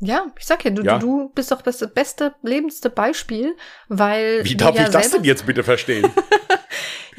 [0.00, 0.98] Ja, ich sag ja, du, ja.
[0.98, 3.56] du bist doch das beste, lebendste Beispiel,
[3.88, 4.44] weil.
[4.44, 6.08] Wie darf ja ich das denn jetzt bitte verstehen?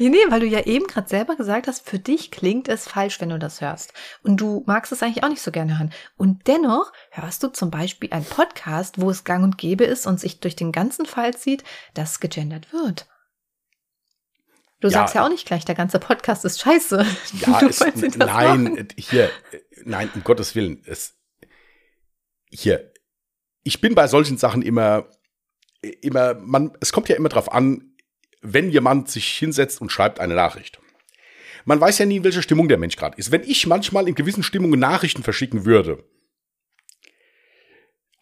[0.00, 3.20] Ja, nee, weil du ja eben gerade selber gesagt hast, für dich klingt es falsch,
[3.20, 3.92] wenn du das hörst.
[4.22, 5.92] Und du magst es eigentlich auch nicht so gerne hören.
[6.16, 10.18] Und dennoch hörst du zum Beispiel einen Podcast, wo es gang und gäbe ist und
[10.18, 13.08] sich durch den ganzen Fall zieht, dass gegendert wird.
[14.80, 17.04] Du ja, sagst ja auch nicht gleich, der ganze Podcast ist scheiße.
[17.40, 17.80] Ja, es,
[18.16, 18.88] nein, machen.
[18.96, 19.30] hier,
[19.84, 21.18] nein, um Gottes Willen, es,
[22.48, 22.90] hier,
[23.64, 25.10] ich bin bei solchen Sachen immer,
[25.82, 27.89] immer, man, es kommt ja immer drauf an,
[28.40, 30.80] wenn jemand sich hinsetzt und schreibt eine Nachricht.
[31.64, 33.32] Man weiß ja nie, in welcher Stimmung der Mensch gerade ist.
[33.32, 36.04] Wenn ich manchmal in gewissen Stimmungen Nachrichten verschicken würde,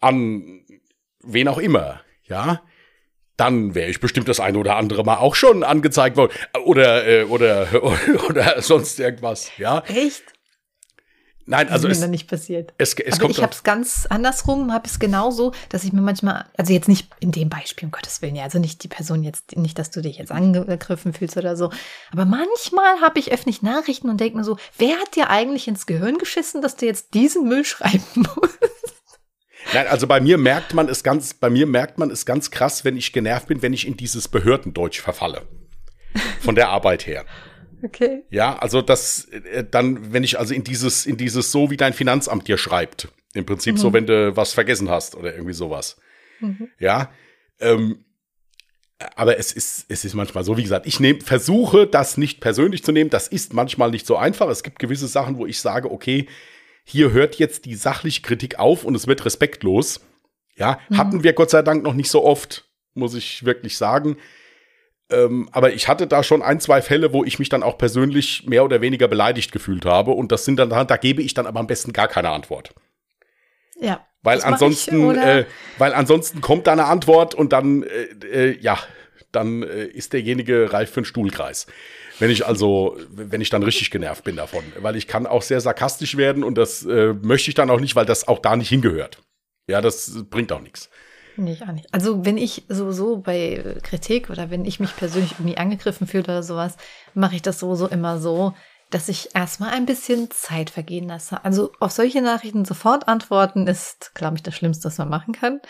[0.01, 0.65] an
[1.21, 2.61] wen auch immer, ja,
[3.37, 6.33] dann wäre ich bestimmt das eine oder andere Mal auch schon angezeigt worden.
[6.65, 9.83] Oder, äh, oder, oder, oder sonst irgendwas, ja.
[9.87, 10.33] Echt?
[11.49, 12.73] Nein, also ist mir nicht passiert.
[12.77, 16.01] Es, es Aber kommt ich habe es ganz andersrum, habe es genauso, dass ich mir
[16.01, 19.23] manchmal, also jetzt nicht in dem Beispiel, um Gottes Willen, ja, also nicht die Person
[19.23, 21.71] jetzt, nicht, dass du dich jetzt angegriffen fühlst oder so.
[22.11, 25.87] Aber manchmal habe ich öffentlich Nachrichten und denke mir so, wer hat dir eigentlich ins
[25.87, 28.59] Gehirn geschissen, dass du jetzt diesen Müll schreiben musst?
[29.73, 32.85] Nein, also bei mir merkt man es ganz, bei mir merkt man es ganz krass,
[32.85, 35.47] wenn ich genervt bin, wenn ich in dieses Behördendeutsch verfalle.
[36.41, 37.25] Von der Arbeit her.
[37.83, 38.23] Okay.
[38.29, 41.93] Ja, also das äh, dann, wenn ich also in dieses, in dieses so, wie dein
[41.93, 43.09] Finanzamt dir schreibt.
[43.33, 43.79] Im Prinzip mhm.
[43.79, 45.97] so, wenn du was vergessen hast oder irgendwie sowas.
[46.39, 46.69] Mhm.
[46.79, 47.11] Ja.
[47.59, 48.05] Ähm,
[49.15, 52.83] aber es ist, es ist manchmal so, wie gesagt, ich nehm, versuche das nicht persönlich
[52.83, 53.09] zu nehmen.
[53.09, 54.49] Das ist manchmal nicht so einfach.
[54.49, 56.27] Es gibt gewisse Sachen, wo ich sage, okay,
[56.83, 60.01] hier hört jetzt die sachliche Kritik auf und es wird respektlos.
[60.57, 60.97] Ja, mhm.
[60.97, 64.17] hatten wir Gott sei Dank noch nicht so oft, muss ich wirklich sagen.
[65.11, 68.45] Ähm, aber ich hatte da schon ein, zwei Fälle, wo ich mich dann auch persönlich
[68.45, 70.11] mehr oder weniger beleidigt gefühlt habe.
[70.11, 72.73] Und das sind dann, da gebe ich dann aber am besten gar keine Antwort.
[73.79, 74.05] Ja.
[74.21, 75.45] Weil ansonsten, ich, äh,
[75.77, 78.77] weil ansonsten kommt da eine Antwort und dann, äh, äh, ja,
[79.31, 81.67] dann äh, ist derjenige reif für einen Stuhlkreis.
[82.19, 85.61] Wenn ich also, wenn ich dann richtig genervt bin davon, weil ich kann auch sehr
[85.61, 88.67] sarkastisch werden und das äh, möchte ich dann auch nicht, weil das auch da nicht
[88.67, 89.19] hingehört.
[89.67, 90.89] Ja, das bringt auch nichts.
[91.39, 91.93] Nee, ich auch nicht.
[91.93, 96.43] Also wenn ich sowieso bei Kritik oder wenn ich mich persönlich irgendwie angegriffen fühle oder
[96.43, 96.75] sowas,
[97.13, 98.53] mache ich das sowieso immer so,
[98.89, 101.45] dass ich erstmal ein bisschen Zeit vergehen lasse.
[101.45, 105.61] Also auf solche Nachrichten sofort antworten ist, glaube ich, das Schlimmste, was man machen kann.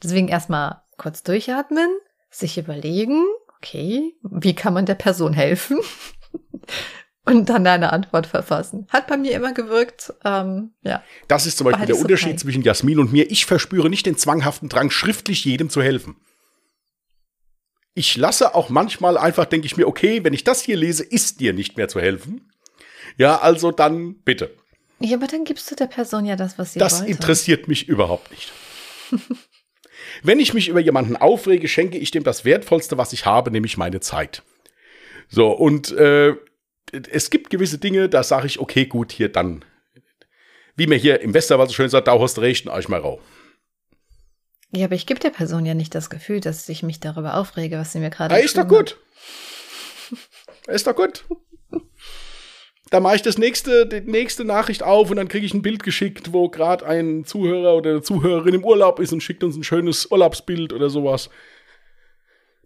[0.00, 1.90] Deswegen erstmal kurz durchatmen,
[2.30, 3.24] sich überlegen,
[3.56, 5.80] okay, wie kann man der Person helfen?
[7.28, 8.86] und dann eine Antwort verfassen.
[8.88, 10.14] Hat bei mir immer gewirkt.
[10.24, 11.02] Ähm, ja.
[11.28, 12.38] Das ist zum Beispiel der Unterschied okay.
[12.38, 13.30] zwischen Jasmin und mir.
[13.30, 16.16] Ich verspüre nicht den zwanghaften Drang, schriftlich jedem zu helfen.
[17.94, 21.40] Ich lasse auch manchmal einfach, denke ich mir, okay, wenn ich das hier lese, ist
[21.40, 22.50] dir nicht mehr zu helfen.
[23.16, 24.54] Ja, also dann bitte.
[25.00, 27.12] Ja, aber dann gibst du der Person ja das, was sie Das wollte.
[27.12, 28.52] interessiert mich überhaupt nicht.
[30.22, 33.76] wenn ich mich über jemanden aufrege, schenke ich dem das Wertvollste, was ich habe, nämlich
[33.76, 34.42] meine Zeit.
[35.28, 36.34] So, und äh,
[36.92, 39.64] es gibt gewisse Dinge, da sage ich, okay, gut, hier dann.
[40.76, 43.20] Wie mir hier im Westerwald so schön sagt, da hast du recht, euch mal rau.
[44.70, 47.78] Ja, aber ich gebe der Person ja nicht das Gefühl, dass ich mich darüber aufrege,
[47.78, 48.98] was sie mir gerade Ja, ist doch gut.
[50.66, 51.24] Ist doch gut.
[52.90, 55.82] Da mache ich das nächste, die nächste Nachricht auf und dann kriege ich ein Bild
[55.82, 59.64] geschickt, wo gerade ein Zuhörer oder eine Zuhörerin im Urlaub ist und schickt uns ein
[59.64, 61.28] schönes Urlaubsbild oder sowas.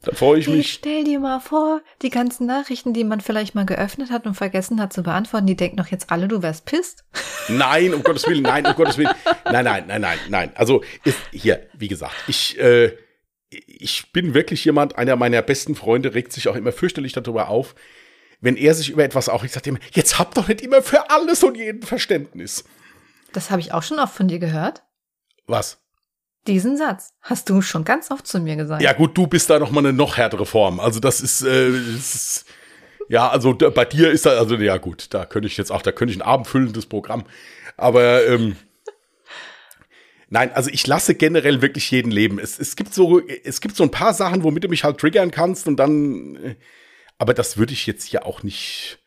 [0.03, 0.73] Dann freue ich mich.
[0.73, 4.81] stell dir mal vor, die ganzen Nachrichten, die man vielleicht mal geöffnet hat und vergessen
[4.81, 7.05] hat zu beantworten, die denken doch jetzt alle, du wärst pisst.
[7.49, 9.15] Nein, um Gottes Willen, nein, um Gottes Willen.
[9.45, 10.53] Nein, nein, nein, nein, nein.
[10.55, 12.97] Also ist, hier, wie gesagt, ich, äh,
[13.51, 17.75] ich bin wirklich jemand, einer meiner besten Freunde regt sich auch immer fürchterlich darüber auf,
[18.41, 21.11] wenn er sich über etwas aufregt, sagt er immer, jetzt habt doch nicht immer für
[21.11, 22.65] alles und jeden Verständnis.
[23.33, 24.83] Das habe ich auch schon oft von dir gehört.
[25.47, 25.82] Was?
[26.47, 28.83] Diesen Satz hast du schon ganz oft zu mir gesagt.
[28.83, 30.81] Ja gut, du bist da noch mal eine noch härtere Form.
[30.81, 32.47] Also das ist, äh, das ist
[33.09, 35.83] ja, also da, bei dir ist da, also ja gut, da könnte ich jetzt auch,
[35.83, 37.25] da könnte ich ein abendfüllendes Programm.
[37.77, 38.57] Aber ähm,
[40.29, 42.39] nein, also ich lasse generell wirklich jeden leben.
[42.39, 45.31] Es, es gibt so, es gibt so ein paar Sachen, womit du mich halt triggern
[45.31, 46.57] kannst und dann, äh,
[47.19, 48.99] aber das würde ich jetzt hier auch nicht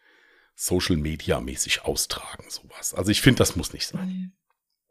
[0.56, 2.94] Social Media mäßig austragen, sowas.
[2.94, 4.34] Also ich finde, das muss nicht sein.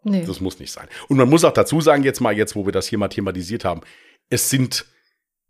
[0.05, 0.25] Nee.
[0.27, 0.87] Das muss nicht sein.
[1.09, 3.65] Und man muss auch dazu sagen, jetzt mal, jetzt, wo wir das hier mal thematisiert
[3.65, 3.81] haben,
[4.31, 4.87] es sind,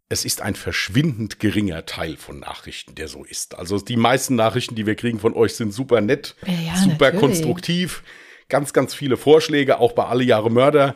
[0.08, 3.56] es ist ein verschwindend geringer Teil von Nachrichten, der so ist.
[3.58, 7.20] Also die meisten Nachrichten, die wir kriegen von euch, sind super nett, Ja, super natürlich.
[7.20, 8.02] konstruktiv,
[8.48, 10.94] ganz, ganz viele Vorschläge, auch bei alle Jahre Mörder,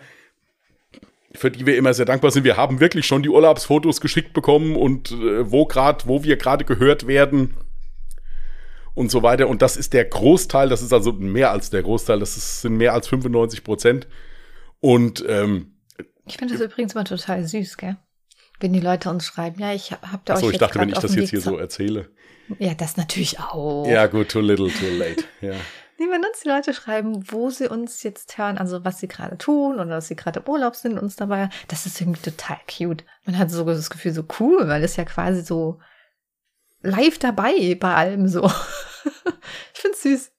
[1.34, 2.44] für die wir immer sehr dankbar sind.
[2.44, 6.64] Wir haben wirklich schon die Urlaubsfotos geschickt bekommen und äh, wo gerade, wo wir gerade
[6.64, 7.54] gehört werden
[8.98, 9.48] und so weiter.
[9.48, 12.76] Und das ist der Großteil, das ist also mehr als der Großteil, das ist, sind
[12.76, 14.08] mehr als 95 Prozent.
[14.80, 15.78] Und ähm,
[16.26, 17.96] Ich finde das übrigens mal total süß, gell?
[18.60, 20.98] Wenn die Leute uns schreiben, ja, ich hab da achso, euch ich dachte, wenn ich
[20.98, 22.10] das jetzt hier so erzähle.
[22.58, 23.86] Ja, das natürlich auch.
[23.86, 25.22] Ja, gut, too little, too late.
[25.40, 25.54] Ja.
[26.00, 29.38] Nee, wenn uns die Leute schreiben, wo sie uns jetzt hören, also was sie gerade
[29.38, 32.58] tun oder dass sie gerade im Urlaub sind und uns dabei, das ist irgendwie total
[32.66, 33.04] cute.
[33.24, 35.78] Man hat so das Gefühl, so cool, weil das ja quasi so
[36.82, 38.50] live dabei bei allem so.
[39.74, 40.32] ich find's süß.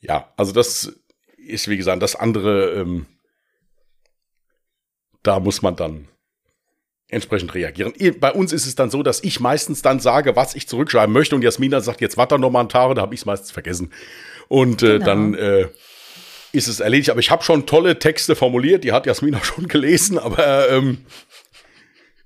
[0.00, 0.92] ja, also das
[1.36, 3.06] ist, wie gesagt, das andere, ähm,
[5.22, 6.08] da muss man dann
[7.08, 7.92] entsprechend reagieren.
[8.20, 11.34] Bei uns ist es dann so, dass ich meistens dann sage, was ich zurückschreiben möchte
[11.34, 13.92] und Jasmina sagt, jetzt warte noch mal einen Tag, da habe ich es meistens vergessen.
[14.48, 15.04] Und äh, Genau.
[15.04, 15.68] dann äh,
[16.52, 17.10] ist es erledigt.
[17.10, 21.04] Aber ich habe schon tolle Texte formuliert, die hat Jasmina schon gelesen, aber ähm,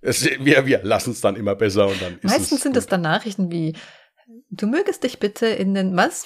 [0.03, 2.87] es, wir, wir lassen es dann immer besser und dann ist Meistens es sind es
[2.87, 3.75] dann Nachrichten wie,
[4.51, 6.25] du mögest dich bitte in den was?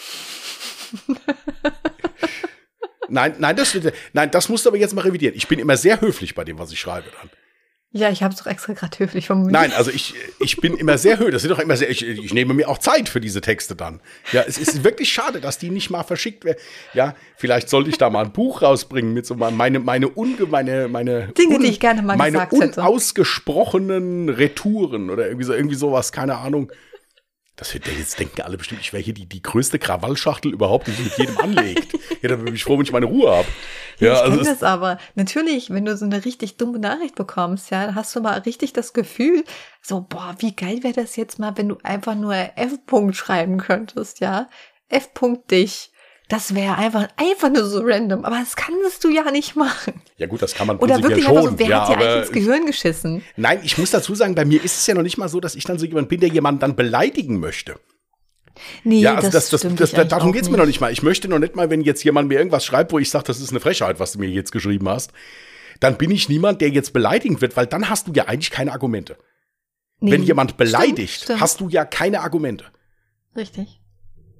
[3.08, 3.76] Nein, nein, das,
[4.12, 5.34] nein, das musst du aber jetzt mal revidieren.
[5.34, 7.30] Ich bin immer sehr höflich bei dem, was ich schreibe dann.
[7.92, 9.52] Ja, ich habe es doch extra gerade höflich formuliert.
[9.52, 11.32] Nein, also ich, ich bin immer sehr höflich.
[11.32, 14.00] Das sind doch immer sehr, ich, ich nehme mir auch Zeit für diese Texte dann.
[14.30, 16.58] Ja, es ist wirklich schade, dass die nicht mal verschickt werden.
[16.94, 20.86] Ja, vielleicht sollte ich da mal ein Buch rausbringen mit so meine, meine unge, meine,
[20.86, 21.32] meine.
[21.36, 22.80] Dinge, die ich gerne mal meine gesagt hätte.
[22.80, 26.70] unausgesprochenen Retouren oder irgendwie so, irgendwie sowas, keine Ahnung.
[27.60, 30.92] Das wird, jetzt denken alle bestimmt, ich wäre hier die, die größte Krawallschachtel überhaupt, die
[30.92, 31.92] sich mit jedem anlegt.
[32.22, 33.46] Ja, dann bin ich froh, wenn ich meine Ruhe habe.
[33.98, 34.98] Ja, ich also kenne es- das aber.
[35.14, 38.72] Natürlich, wenn du so eine richtig dumme Nachricht bekommst, ja, dann hast du mal richtig
[38.72, 39.44] das Gefühl,
[39.82, 44.20] so, boah, wie geil wäre das jetzt mal, wenn du einfach nur F-Punkt schreiben könntest,
[44.20, 44.48] ja?
[44.88, 45.89] F-Punkt dich.
[46.30, 48.24] Das wäre einfach, einfach nur so random.
[48.24, 50.00] Aber das kannst du ja nicht machen.
[50.16, 51.42] ja gut, das kann man Oder wirklich schon.
[51.42, 53.22] so, wer ja, hat dir eigentlich ins Gehirn geschissen?
[53.36, 55.56] Nein, ich muss dazu sagen, bei mir ist es ja noch nicht mal so, dass
[55.56, 57.80] ich dann so jemand bin, der jemanden dann beleidigen möchte.
[58.84, 60.92] Nee, Ja, also das, das, stimmt das, eigentlich darum auch geht's mir noch nicht mal.
[60.92, 63.40] Ich möchte noch nicht mal, wenn jetzt jemand mir irgendwas schreibt, wo ich sage, das
[63.40, 65.12] ist eine Frechheit, was du mir jetzt geschrieben hast,
[65.80, 68.72] dann bin ich niemand, der jetzt beleidigend wird, weil dann hast du ja eigentlich keine
[68.72, 69.16] Argumente.
[69.98, 71.40] Nee, wenn jemand stimmt, beleidigt, stimmt.
[71.40, 72.66] hast du ja keine Argumente.
[73.36, 73.79] Richtig.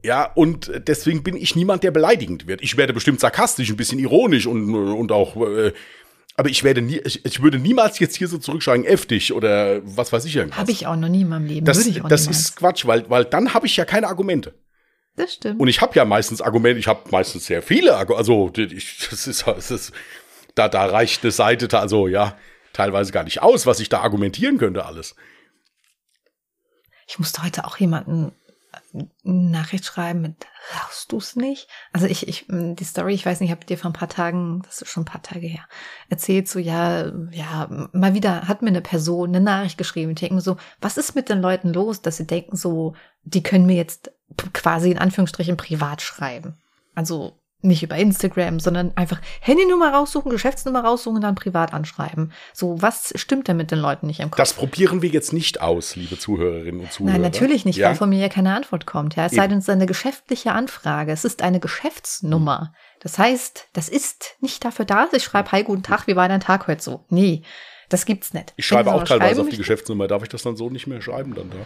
[0.03, 2.63] Ja, und deswegen bin ich niemand, der beleidigend wird.
[2.63, 5.73] Ich werde bestimmt sarkastisch, ein bisschen ironisch und, und auch, äh,
[6.37, 9.81] aber ich werde nie, ich, ich würde niemals jetzt hier so zurückschreiben, F dich oder
[9.85, 10.59] was weiß ich irgendwas.
[10.59, 11.67] Habe ich auch noch nie in meinem Leben.
[11.67, 14.55] das das ist Quatsch, weil, weil dann habe ich ja keine Argumente.
[15.17, 15.61] Das stimmt.
[15.61, 19.27] Und ich habe ja meistens Argumente, ich habe meistens sehr viele Argumente, also ich, das
[19.27, 19.93] ist, das ist
[20.55, 22.39] da, da reicht eine Seite, da- also ja,
[22.73, 25.15] teilweise gar nicht aus, was ich da argumentieren könnte alles.
[27.07, 28.33] Ich musste heute auch jemanden
[29.23, 31.69] Nachricht schreiben mit Rauchst du's nicht?
[31.93, 34.63] Also ich, ich, die Story, ich weiß nicht, ich habe dir vor ein paar Tagen,
[34.65, 35.67] das ist schon ein paar Tage her,
[36.09, 40.13] erzählt, so ja, ja, mal wieder hat mir eine Person eine Nachricht geschrieben.
[40.13, 43.43] Ich denke mir so, was ist mit den Leuten los, dass sie denken so, die
[43.43, 44.13] können mir jetzt
[44.53, 46.57] quasi in Anführungsstrichen privat schreiben.
[46.95, 52.33] Also Nicht über Instagram, sondern einfach Handynummer raussuchen, Geschäftsnummer raussuchen und dann privat anschreiben.
[52.55, 54.39] So, was stimmt denn mit den Leuten nicht im Kopf?
[54.39, 57.13] Das probieren wir jetzt nicht aus, liebe Zuhörerinnen und Zuhörer.
[57.13, 57.89] Nein, natürlich nicht, ja?
[57.89, 59.17] weil von mir ja keine Antwort kommt.
[59.17, 61.13] Ja, es sei denn, es ist eine geschäftliche Anfrage.
[61.13, 62.73] Es ist eine Geschäftsnummer.
[63.01, 66.29] Das heißt, das ist nicht dafür da, dass ich schreibe, hi, guten Tag, wie war
[66.29, 67.05] dein Tag heute so?
[67.09, 67.43] Nee,
[67.91, 68.55] das gibt's nicht.
[68.57, 70.07] Ich schreibe auch teilweise auf die Geschäftsnummer.
[70.07, 71.57] Darf ich das dann so nicht mehr schreiben dann da?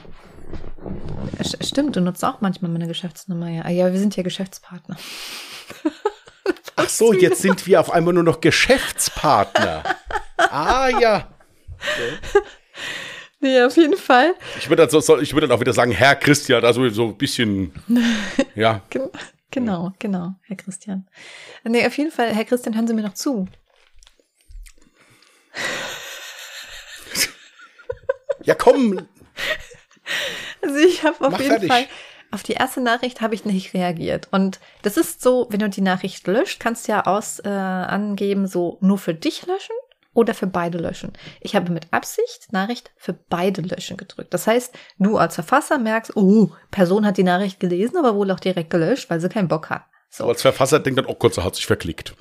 [1.60, 3.62] Stimmt, du nutzt auch manchmal meine Geschäftsnummer, ja.
[3.64, 4.96] Ah, Ja, wir sind ja Geschäftspartner.
[6.76, 9.82] Ach so, jetzt sind wir auf einmal nur noch Geschäftspartner.
[10.36, 11.28] ah ja.
[13.40, 14.34] Nee, auf jeden Fall.
[14.58, 17.16] Ich würde dann, so, ich würde dann auch wieder sagen, Herr Christian, also so ein
[17.16, 17.72] bisschen,
[18.54, 18.82] ja.
[18.90, 19.10] Gen-
[19.50, 21.08] Genau, genau, Herr Christian.
[21.62, 23.46] Nee, auf jeden Fall, Herr Christian, hören Sie mir noch zu.
[28.42, 29.06] Ja, komm.
[30.60, 31.68] Also ich habe auf Mach jeden fertig.
[31.70, 31.86] Fall
[32.34, 34.28] auf die erste Nachricht habe ich nicht reagiert.
[34.32, 38.46] Und das ist so, wenn du die Nachricht löscht, kannst du ja aus äh, angeben,
[38.46, 39.76] so nur für dich löschen
[40.12, 41.12] oder für beide löschen.
[41.40, 44.34] Ich habe mit Absicht Nachricht für beide löschen gedrückt.
[44.34, 48.40] Das heißt, du als Verfasser merkst, oh, Person hat die Nachricht gelesen, aber wohl auch
[48.40, 49.84] direkt gelöscht, weil sie keinen Bock hat.
[50.10, 50.24] So.
[50.24, 52.14] Aber als Verfasser denkt dann, oh Gott, so hat sich verklickt.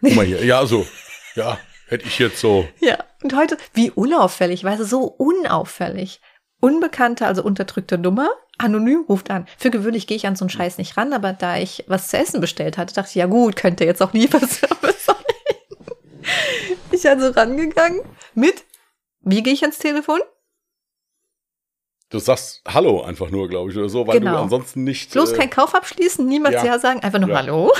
[0.00, 0.44] Guck mal hier.
[0.44, 0.86] Ja, so.
[1.34, 2.66] Ja, hätte ich jetzt so.
[2.80, 6.20] Ja, und heute, wie unauffällig, weißt du, so unauffällig.
[6.60, 9.46] Unbekannte, also unterdrückte Nummer, anonym ruft an.
[9.58, 12.18] Für gewöhnlich gehe ich an so einen Scheiß nicht ran, aber da ich was zu
[12.18, 15.16] essen bestellt hatte, dachte ich, ja gut, könnte jetzt auch Lieferservice sein.
[16.92, 18.00] Ich also rangegangen
[18.34, 18.64] mit,
[19.22, 20.20] wie gehe ich ans Telefon?
[22.10, 24.32] Du sagst Hallo einfach nur, glaube ich, oder so, weil Genau.
[24.32, 25.12] du ansonsten nicht.
[25.12, 26.78] Bloß äh, kein Kauf abschließen, niemals ja, ja.
[26.80, 27.36] sagen, einfach nur Ja.
[27.36, 27.72] Hallo.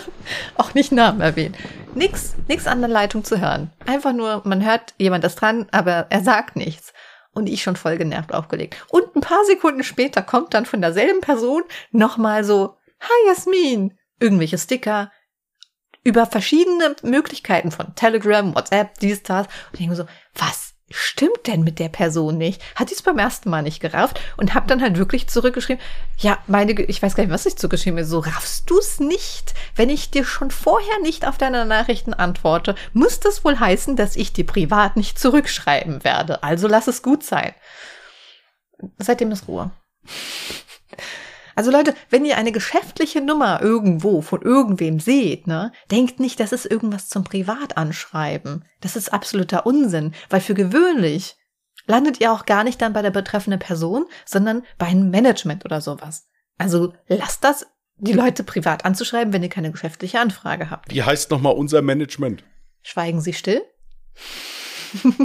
[0.56, 1.56] auch nicht Namen erwähnen.
[1.94, 3.72] Nix, nix an der Leitung zu hören.
[3.86, 6.92] Einfach nur, man hört, jemand ist dran, aber er sagt nichts.
[7.32, 8.76] Und ich schon voll genervt aufgelegt.
[8.88, 11.62] Und ein paar Sekunden später kommt dann von derselben Person
[11.92, 15.10] nochmal so, Hi Jasmin, irgendwelche Sticker
[16.02, 19.46] über verschiedene Möglichkeiten von Telegram, WhatsApp, dies, das.
[19.46, 22.62] Und ich denke so, was stimmt denn mit der Person nicht?
[22.74, 25.82] Hat die es beim ersten Mal nicht gerafft und hab dann halt wirklich zurückgeschrieben,
[26.18, 29.54] ja, meine, ich weiß gar nicht, was ich zurückgeschrieben habe, so raffst du es nicht?
[29.76, 34.16] Wenn ich dir schon vorher nicht auf deine Nachrichten antworte, muss das wohl heißen, dass
[34.16, 36.42] ich dir privat nicht zurückschreiben werde.
[36.42, 37.54] Also lass es gut sein.
[38.98, 39.70] Seitdem ist Ruhe.
[41.60, 46.52] Also Leute, wenn ihr eine geschäftliche Nummer irgendwo von irgendwem seht, ne, denkt nicht, das
[46.52, 48.64] ist irgendwas zum Privatanschreiben.
[48.80, 51.36] Das ist absoluter Unsinn, weil für gewöhnlich
[51.84, 55.82] landet ihr auch gar nicht dann bei der betreffenden Person, sondern bei einem Management oder
[55.82, 56.30] sowas.
[56.56, 57.66] Also lasst das,
[57.98, 60.90] die Leute privat anzuschreiben, wenn ihr keine geschäftliche Anfrage habt.
[60.90, 62.42] Wie heißt nochmal unser Management?
[62.80, 63.60] Schweigen Sie still.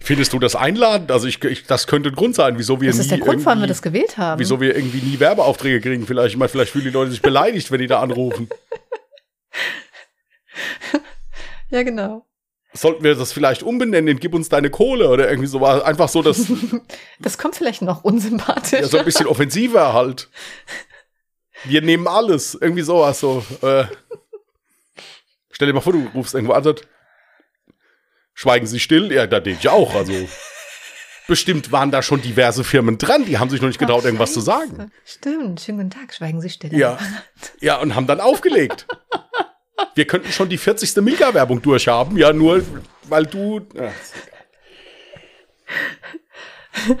[0.00, 1.10] Findest du das einladend?
[1.10, 3.44] Also ich, ich das könnte ein Grund sein, wieso wir Das nie ist der Grund,
[3.44, 4.38] warum wir das gewählt haben.
[4.38, 6.06] Wieso wir irgendwie nie Werbeaufträge kriegen.
[6.06, 8.48] Vielleicht, ich meine, vielleicht fühlen die Leute sich beleidigt, wenn die da anrufen.
[11.70, 12.24] Ja, genau.
[12.72, 16.22] Sollten wir das vielleicht umbenennen in Gib uns deine Kohle oder irgendwie so einfach so,
[16.22, 16.46] dass
[17.18, 18.80] Das kommt vielleicht noch unsympathisch.
[18.80, 20.28] ja, so ein bisschen offensiver halt.
[21.64, 22.54] Wir nehmen alles.
[22.54, 23.44] Irgendwie sowas so.
[23.62, 23.84] Äh,
[25.50, 26.82] stell dir mal vor, du rufst irgendwo an, und
[28.38, 29.12] schweigen Sie still.
[29.12, 29.96] Ja, da denke ich auch.
[29.96, 30.12] Also
[31.26, 34.32] bestimmt waren da schon diverse Firmen dran, die haben sich noch nicht getraut, Ach, irgendwas
[34.32, 34.92] zu sagen.
[35.04, 35.60] Stimmt.
[35.60, 36.14] Schönen guten Tag.
[36.14, 36.74] Schweigen Sie still.
[36.76, 36.98] Ja.
[37.60, 38.86] Ja, und haben dann aufgelegt.
[39.94, 40.96] Wir könnten schon die 40.
[40.96, 42.62] Milka-Werbung durchhaben, ja, nur
[43.04, 43.66] weil du.
[43.74, 43.92] Ja.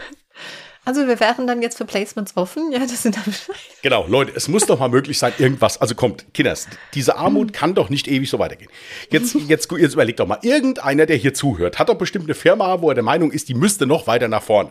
[0.88, 2.72] Also wir wären dann jetzt für Placements offen.
[2.72, 3.24] Ja, das sind dann.
[3.82, 5.78] Genau, Leute, es muss doch mal möglich sein, irgendwas.
[5.78, 8.70] Also kommt, Kinders, diese Armut kann doch nicht ewig so weitergehen.
[9.10, 12.80] Jetzt, jetzt, jetzt überlegt doch mal, irgendeiner, der hier zuhört, hat doch bestimmt eine Firma,
[12.80, 14.70] wo er der Meinung ist, die müsste noch weiter nach vorne.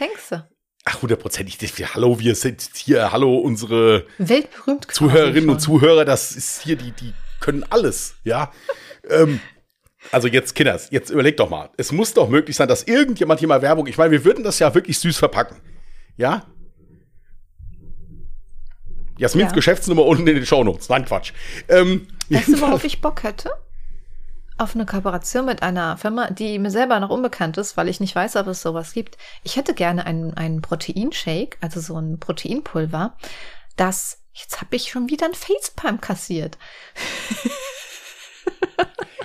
[0.00, 0.48] Denkst du?
[0.86, 1.58] Ach, hundertprozentig.
[1.94, 4.90] Hallo, wir sind hier, hallo, unsere Weltberühmt.
[4.90, 5.60] Zuhörerinnen und.
[5.60, 8.52] Zuhörer, das ist hier, die, die können alles, ja.
[9.10, 9.40] ähm,
[10.12, 11.70] also jetzt, Kinders, jetzt überlegt doch mal.
[11.76, 14.58] Es muss doch möglich sein, dass irgendjemand hier mal Werbung, ich meine, wir würden das
[14.58, 15.56] ja wirklich süß verpacken.
[16.16, 16.44] Ja?
[19.18, 19.54] Jasmins Ja.
[19.54, 20.88] Geschäftsnummer unten in den Shownotes.
[20.88, 21.32] Nein, Quatsch.
[21.68, 23.50] Ähm, Weißt du, worauf ich Bock hätte?
[24.58, 28.14] Auf eine Kooperation mit einer Firma, die mir selber noch unbekannt ist, weil ich nicht
[28.14, 29.18] weiß, ob es sowas gibt.
[29.42, 33.16] Ich hätte gerne einen, einen Proteinshake, also so ein Proteinpulver,
[33.76, 36.56] das, jetzt habe ich schon wieder ein Facepalm kassiert.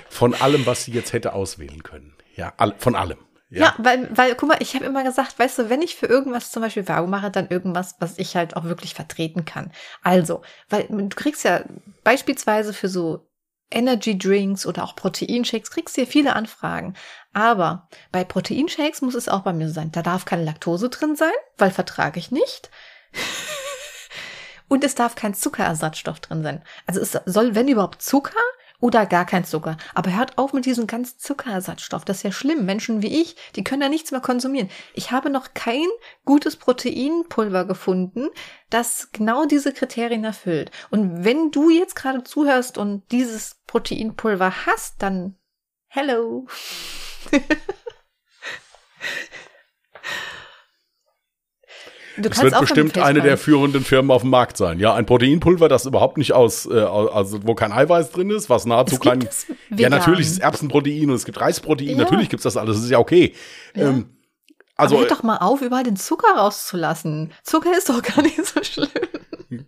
[0.08, 2.14] von allem, was sie jetzt hätte auswählen können.
[2.36, 3.18] Ja, von allem.
[3.50, 3.74] Ja, Ja.
[3.78, 6.62] weil, weil, guck mal, ich habe immer gesagt, weißt du, wenn ich für irgendwas zum
[6.62, 9.70] Beispiel Werbung mache, dann irgendwas, was ich halt auch wirklich vertreten kann.
[10.02, 11.62] Also, weil du kriegst ja
[12.04, 13.28] beispielsweise für so
[13.70, 16.94] Energy Drinks oder auch Proteinshakes, kriegst du ja viele Anfragen.
[17.32, 19.90] Aber bei Proteinshakes muss es auch bei mir sein.
[19.92, 22.70] Da darf keine Laktose drin sein, weil vertrage ich nicht.
[24.68, 26.62] Und es darf kein Zuckerersatzstoff drin sein.
[26.86, 28.40] Also es soll, wenn überhaupt, Zucker
[28.82, 29.76] oder gar kein Zucker.
[29.94, 32.04] Aber hört auf mit diesem ganzen Zuckerersatzstoff.
[32.04, 32.66] Das ist ja schlimm.
[32.66, 34.68] Menschen wie ich, die können da nichts mehr konsumieren.
[34.92, 35.86] Ich habe noch kein
[36.24, 38.28] gutes Proteinpulver gefunden,
[38.70, 40.72] das genau diese Kriterien erfüllt.
[40.90, 45.36] Und wenn du jetzt gerade zuhörst und dieses Proteinpulver hast, dann
[45.86, 46.48] hello.
[52.22, 54.78] Das wird bestimmt eine der führenden Firmen auf dem Markt sein.
[54.78, 58.66] Ja, ein Proteinpulver, das überhaupt nicht aus, äh, also wo kein Eiweiß drin ist, was
[58.66, 59.28] nahezu kein.
[59.76, 61.96] Ja, natürlich ist es Erbsenprotein und es gibt Reisprotein, ja.
[61.96, 63.34] natürlich gibt's das alles, das ist ja okay.
[63.74, 63.90] Ja.
[63.90, 64.16] Ähm,
[64.76, 67.32] also, Aber hört doch mal auf, überall den Zucker rauszulassen.
[67.42, 69.66] Zucker ist doch gar nicht so schlimm.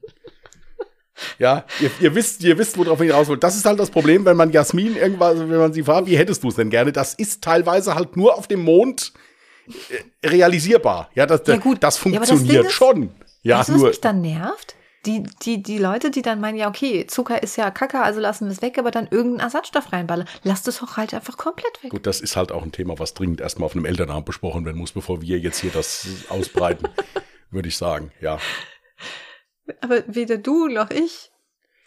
[1.38, 3.36] Ja, ihr, ihr, wisst, ihr wisst, worauf ich raus will.
[3.36, 6.42] Das ist halt das Problem, wenn man Jasmin irgendwas, wenn man sie fragt, wie hättest
[6.42, 6.92] du es denn gerne?
[6.92, 9.18] Das ist teilweise halt nur auf dem Mond äh,
[10.24, 11.10] realisierbar.
[11.14, 11.82] Ja, das, ja, gut.
[11.82, 13.10] das funktioniert ja, das schon.
[13.42, 13.88] Ja, weißt du, was nur.
[13.88, 14.74] mich dann nervt?
[15.06, 18.46] Die, die, die Leute, die dann meinen, ja, okay, Zucker ist ja Kacke, also lassen
[18.46, 20.26] wir es weg, aber dann irgendeinen Ersatzstoff reinballern.
[20.44, 21.90] Lasst es doch halt einfach komplett weg.
[21.90, 24.78] Gut, das ist halt auch ein Thema, was dringend erstmal auf einem Elternabend besprochen werden
[24.78, 26.88] muss, bevor wir jetzt hier das ausbreiten,
[27.50, 28.38] würde ich sagen, ja.
[29.82, 31.30] Aber weder du noch ich,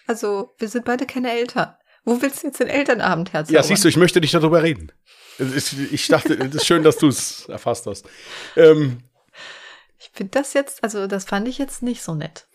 [0.06, 1.74] also wir sind beide keine Eltern.
[2.06, 3.56] Wo willst du jetzt den Elternabend herzaubern?
[3.56, 4.92] Ja, siehst du, ich möchte nicht darüber reden.
[5.40, 8.06] Ich dachte, es ist schön, dass du es erfasst hast.
[8.56, 9.00] Ähm,
[10.00, 12.48] ich finde das jetzt, also das fand ich jetzt nicht so nett.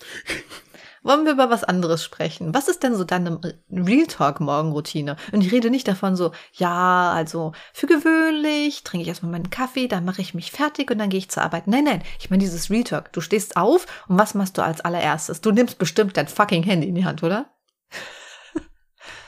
[1.05, 2.55] Wollen wir über was anderes sprechen?
[2.55, 5.17] Was ist denn so deine Real Talk Morgenroutine?
[5.33, 9.89] Und ich rede nicht davon so, ja, also für gewöhnlich trinke ich erstmal meinen Kaffee,
[9.89, 11.67] dann mache ich mich fertig und dann gehe ich zur Arbeit.
[11.67, 13.13] Nein, nein, ich meine dieses Real Talk.
[13.13, 15.41] Du stehst auf und was machst du als allererstes?
[15.41, 17.51] Du nimmst bestimmt dein fucking Handy in die Hand, oder?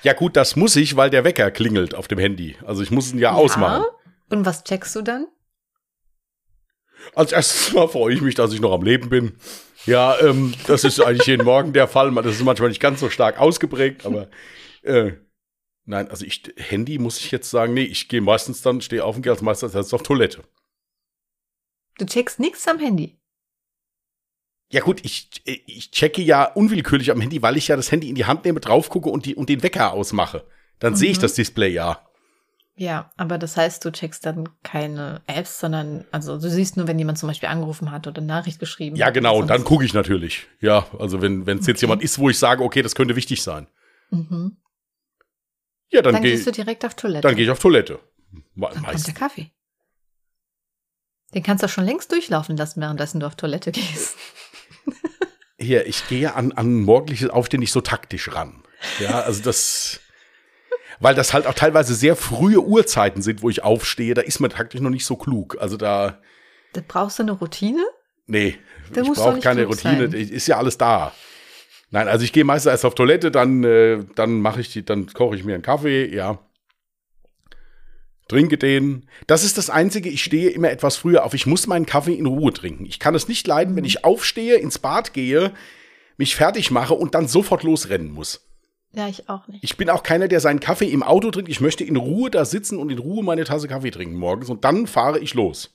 [0.05, 2.57] Ja gut, das muss ich, weil der Wecker klingelt auf dem Handy.
[2.65, 3.35] Also ich muss ihn ja, ja.
[3.35, 3.85] ausmachen.
[4.31, 5.27] Und was checkst du dann?
[7.15, 9.37] Als erstes mal freue ich mich, dass ich noch am Leben bin.
[9.87, 12.15] Ja, ähm, das ist eigentlich jeden Morgen der Fall.
[12.15, 14.29] Das ist manchmal nicht ganz so stark ausgeprägt, aber
[14.83, 15.13] äh,
[15.85, 19.17] nein, also ich Handy muss ich jetzt sagen, nee, ich gehe meistens dann, stehe auf
[19.17, 20.43] und gehe als meistens auf Toilette.
[21.99, 23.19] Du checkst nichts am Handy.
[24.75, 28.16] Ja gut, ich, ich checke ja unwillkürlich am Handy, weil ich ja das Handy in
[28.16, 30.43] die Hand nehme, drauf gucke und, die, und den Wecker ausmache.
[30.81, 30.97] Dann mhm.
[30.97, 31.22] sehe ich mhm.
[31.22, 32.05] das Display ja.
[32.75, 36.99] Ja, aber das heißt, du checkst dann keine Apps, sondern, also du siehst nur, wenn
[36.99, 39.14] jemand zum Beispiel angerufen hat oder eine Nachricht geschrieben ja, hat.
[39.14, 40.49] Ja, genau, und dann gucke ich natürlich.
[40.61, 41.70] Ja, also wenn es okay.
[41.70, 43.68] jetzt jemand ist, wo ich sage, okay, das könnte wichtig sein.
[44.11, 44.57] Mhm.
[45.91, 47.29] Ja, dann, dann geh, gehst du direkt auf Toilette.
[47.29, 48.01] Dann gehe ich auf Toilette.
[48.57, 49.53] Me dann kommt der Kaffee.
[51.33, 54.16] Den kannst du schon längst durchlaufen lassen, währenddessen du auf Toilette gehst.
[55.59, 58.63] Hier, ich gehe an, an morgendliches Aufstehen nicht so taktisch ran.
[59.01, 60.01] Ja, also das,
[61.01, 64.51] weil das halt auch teilweise sehr frühe Uhrzeiten sind, wo ich aufstehe, da ist man
[64.51, 65.57] taktisch noch nicht so klug.
[65.61, 66.21] Also da.
[66.73, 67.85] Da brauchst du eine Routine?
[68.27, 68.59] Nee,
[68.93, 70.21] da ich brauche keine Routine, sein.
[70.21, 71.13] ist ja alles da.
[71.91, 75.07] Nein, also ich gehe meistens erst auf Toilette, dann, äh, dann mache ich die, dann
[75.07, 76.41] koche ich mir einen Kaffee, ja
[78.29, 79.07] trinke den.
[79.27, 81.35] Das ist das Einzige, ich stehe immer etwas früher auf.
[81.35, 82.87] Ich muss meinen Kaffee in Ruhe trinken.
[82.87, 85.53] Ich kann es nicht leiden, wenn ich aufstehe, ins Bad gehe,
[86.16, 88.47] mich fertig mache und dann sofort losrennen muss.
[88.93, 89.64] Ja, ich auch nicht.
[89.64, 91.51] Ich bin auch keiner, der seinen Kaffee im Auto trinkt.
[91.51, 94.64] Ich möchte in Ruhe da sitzen und in Ruhe meine Tasse Kaffee trinken morgens und
[94.64, 95.74] dann fahre ich los.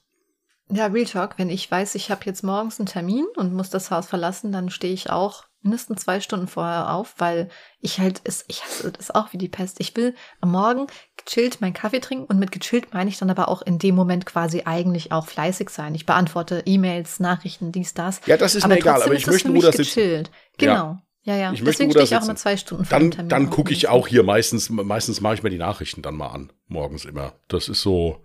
[0.71, 3.89] Ja, Real Talk, wenn ich weiß, ich habe jetzt morgens einen Termin und muss das
[3.89, 7.49] Haus verlassen, dann stehe ich auch mindestens zwei Stunden vorher auf, weil
[7.81, 9.79] ich halt, ist, ich hasse das auch wie die Pest.
[9.79, 13.49] Ich will am Morgen gechillt meinen Kaffee trinken und mit gechillt meine ich dann aber
[13.49, 15.95] auch in dem Moment quasi eigentlich auch fleißig sein.
[15.95, 18.21] Ich beantworte E-Mails, Nachrichten, dies, das.
[18.25, 20.31] Ja, das ist aber mir egal, aber ich möchte nur, dass gechillt.
[20.57, 20.97] Genau.
[21.23, 21.51] Ja, ja.
[21.51, 24.23] Ich Deswegen stehe ich auch immer zwei Stunden vor Dann, dann gucke ich auch hier
[24.23, 27.33] meistens, meistens mache ich mir die Nachrichten dann mal an, morgens immer.
[27.49, 28.23] Das ist so,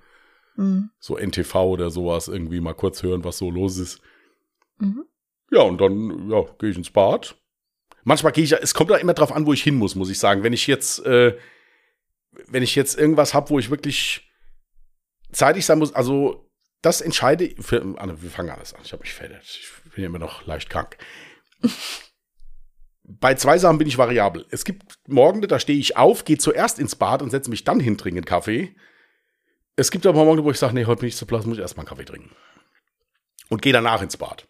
[0.57, 0.91] mhm.
[0.99, 4.01] so NTV oder sowas, irgendwie mal kurz hören, was so los ist.
[4.79, 5.05] Mhm.
[5.51, 7.37] Ja, und dann ja, gehe ich ins Bad.
[8.03, 10.19] Manchmal gehe ich, es kommt da immer drauf an, wo ich hin muss, muss ich
[10.19, 10.43] sagen.
[10.43, 11.37] Wenn ich jetzt, äh,
[12.49, 14.31] wenn ich jetzt irgendwas habe, wo ich wirklich
[15.33, 16.51] zeitig sein muss, also
[16.83, 18.81] das entscheide für, wir fangen alles an.
[18.85, 19.39] Ich habe mich fertig.
[19.87, 20.99] Ich bin ja immer noch leicht krank.
[23.07, 24.47] Bei zwei Sachen bin ich variabel.
[24.51, 27.81] Es gibt Morgende, da stehe ich auf, gehe zuerst ins Bad und setze mich dann
[27.81, 28.75] hin, trinke einen Kaffee.
[29.77, 31.63] Es gibt aber Morgen, wo ich sage, nee, heute bin ich zu Platz, muss ich
[31.63, 32.31] erstmal einen Kaffee trinken.
[33.49, 34.47] Und gehe danach ins Bad.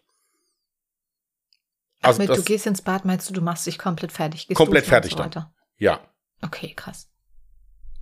[2.01, 4.47] Also mit, du gehst ins Bad, meinst du, du machst dich komplett fertig?
[4.53, 5.47] komplett fertig so dann.
[5.77, 5.99] Ja.
[6.41, 7.09] Okay, krass.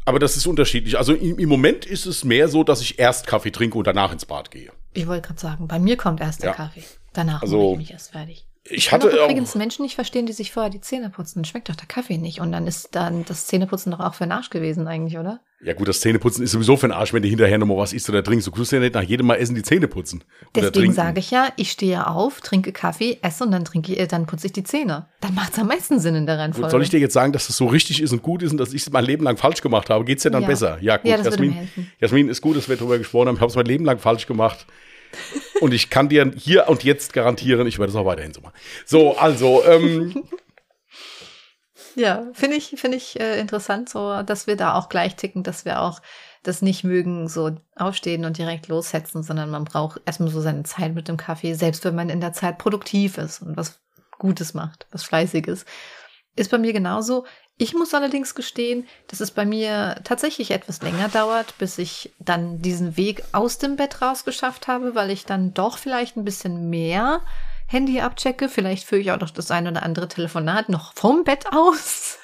[0.05, 0.97] Aber das ist unterschiedlich.
[0.97, 4.11] Also im, im, Moment ist es mehr so, dass ich erst Kaffee trinke und danach
[4.11, 4.71] ins Bad gehe.
[4.91, 6.55] Ich wollte gerade sagen, bei mir kommt erst der ja.
[6.55, 6.83] Kaffee.
[7.13, 8.45] Danach also, mache ich mich erst fertig.
[8.65, 11.45] Ich, ich hatte auch übrigens Menschen nicht verstehen, die sich vorher die Zähne putzen.
[11.45, 12.41] Schmeckt doch der Kaffee nicht.
[12.41, 15.39] Und dann ist dann das Zähneputzen doch auch für den Arsch gewesen eigentlich, oder?
[15.63, 18.09] Ja gut, das Zähneputzen ist sowieso für den Arsch, wenn du hinterher nochmal was isst
[18.09, 18.45] oder trinkst.
[18.45, 20.21] Du kannst ja nicht nach jedem Mal essen die Zähne putzen.
[20.53, 24.25] Deswegen sage ich ja, ich stehe auf, trinke Kaffee, esse und dann trinke ich, dann
[24.25, 25.05] putze ich die Zähne.
[25.21, 26.69] Dann macht es am meisten Sinn in der Reihenfolge.
[26.69, 28.73] Soll ich dir jetzt sagen, dass das so richtig ist und gut ist und dass
[28.73, 30.03] ich es mein Leben lang falsch gemacht habe?
[30.03, 30.47] Geht's dir dann Ja.
[30.49, 30.79] besser?
[30.81, 31.05] Ja, gut.
[31.09, 31.55] Ja, Jasmin.
[31.99, 33.35] Jasmin ist gut, dass wir darüber gesprochen haben.
[33.35, 34.65] Ich habe es mein Leben lang falsch gemacht.
[35.61, 38.53] Und ich kann dir hier und jetzt garantieren, ich werde es auch weiterhin so machen.
[38.85, 40.23] So, also, ähm,
[41.95, 45.65] Ja, finde ich, finde ich äh, interessant, so, dass wir da auch gleich ticken, dass
[45.65, 46.01] wir auch
[46.41, 50.93] das nicht mögen, so aufstehen und direkt lossetzen, sondern man braucht erstmal so seine Zeit
[50.93, 53.79] mit dem Kaffee, selbst wenn man in der Zeit produktiv ist und was
[54.17, 55.65] Gutes macht, was Fleißiges.
[56.35, 57.25] Ist bei mir genauso.
[57.57, 62.59] Ich muss allerdings gestehen, dass es bei mir tatsächlich etwas länger dauert, bis ich dann
[62.59, 67.21] diesen Weg aus dem Bett rausgeschafft habe, weil ich dann doch vielleicht ein bisschen mehr
[67.73, 68.47] Handy abchecke.
[68.49, 72.17] Vielleicht führe ich auch noch das ein oder andere Telefonat noch vom Bett aus.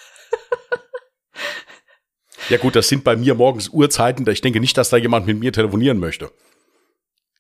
[2.50, 4.26] ja gut, das sind bei mir morgens Uhrzeiten.
[4.26, 6.32] da Ich denke nicht, dass da jemand mit mir telefonieren möchte.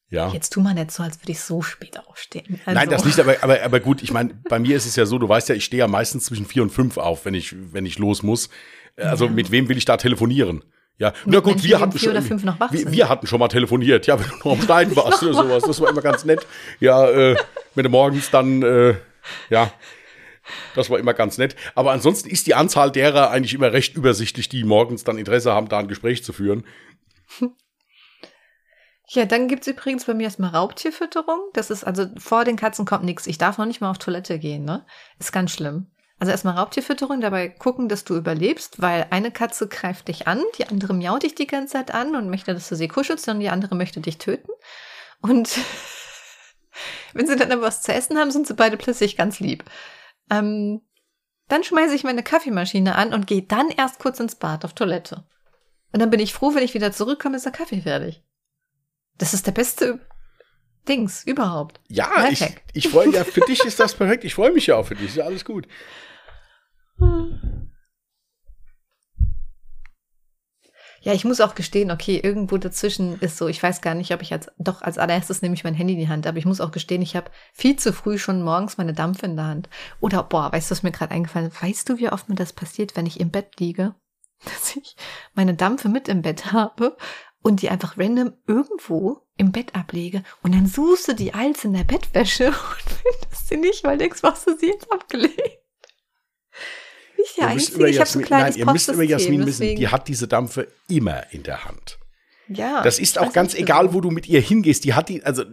[0.09, 0.31] Ja.
[0.33, 2.59] Jetzt tu mal nicht so, als würde ich so spät aufstehen.
[2.65, 5.05] Also, Nein, das nicht, aber, aber, aber gut, ich meine, bei mir ist es ja
[5.05, 7.55] so, du weißt ja, ich stehe ja meistens zwischen vier und fünf auf, wenn ich,
[7.73, 8.49] wenn ich los muss.
[8.97, 9.31] Also Ja.
[9.31, 10.63] mit wem will ich da telefonieren?
[10.99, 14.19] Ja, Mit na gut, Menschen, wir hatten schon, wir, wir hatten schon mal telefoniert, ja,
[14.19, 16.45] wenn du noch am Stein warst oder sowas, das war immer ganz nett.
[16.81, 17.37] Ja, äh,
[17.73, 18.95] wenn du morgens dann, äh,
[19.49, 19.71] ja,
[20.75, 21.55] das war immer ganz nett.
[21.73, 25.69] Aber ansonsten ist die Anzahl derer eigentlich immer recht übersichtlich, die morgens dann Interesse haben,
[25.69, 26.65] da ein Gespräch zu führen.
[29.07, 31.39] Ja, dann gibt's übrigens bei mir erstmal Raubtierfütterung.
[31.53, 33.25] Das ist also vor den Katzen kommt nichts.
[33.25, 34.85] Ich darf noch nicht mal auf Toilette gehen, ne?
[35.17, 35.87] Ist ganz schlimm.
[36.19, 40.67] Also erstmal Raubtierfütterung, dabei gucken, dass du überlebst, weil eine Katze greift dich an, die
[40.67, 43.49] andere miaut dich die ganze Zeit an und möchte, dass du sie kuschelst, und die
[43.49, 44.51] andere möchte dich töten.
[45.21, 45.57] Und
[47.13, 49.63] wenn sie dann aber was zu essen haben, sind sie beide plötzlich ganz lieb.
[50.29, 50.81] Ähm,
[51.47, 55.23] dann schmeiße ich meine Kaffeemaschine an und gehe dann erst kurz ins Bad auf Toilette.
[55.93, 58.23] Und dann bin ich froh, wenn ich wieder zurückkomme, ist der Kaffee fertig.
[59.17, 59.99] Das ist der beste
[60.87, 61.79] Dings überhaupt.
[61.87, 62.61] Ja, ich, Lifehack.
[62.73, 64.25] ich freue ja, für dich ist das perfekt.
[64.25, 65.09] Ich freue mich ja auch für dich.
[65.09, 65.67] Ist ja alles gut.
[71.01, 74.21] Ja, ich muss auch gestehen, okay, irgendwo dazwischen ist so, ich weiß gar nicht, ob
[74.21, 76.61] ich als, doch als allererstes nehme ich mein Handy in die Hand, aber ich muss
[76.61, 79.69] auch gestehen, ich habe viel zu früh schon morgens meine Dampfe in der Hand.
[79.99, 81.61] Oder, boah, weißt du, was mir gerade eingefallen ist?
[81.61, 83.95] Weißt du, wie oft mir das passiert, wenn ich im Bett liege?
[84.43, 84.95] Dass ich
[85.33, 86.97] meine Dampfe mit im Bett habe
[87.41, 91.73] und die einfach random irgendwo im Bett ablege und dann suchst du die als in
[91.73, 95.59] der Bettwäsche und findest sie nicht, weil denkst, was du sie jetzt abgelegt?
[97.37, 99.87] Ihr müsst Einzige, ich habe so ein kleines nein, ihr müsst über Jasmin wissen, die
[99.87, 101.97] hat diese Dampfe immer in der Hand.
[102.47, 104.83] Ja, Das ist auch ganz nicht, egal, wo du mit ihr hingehst.
[104.83, 105.43] Die hat die, also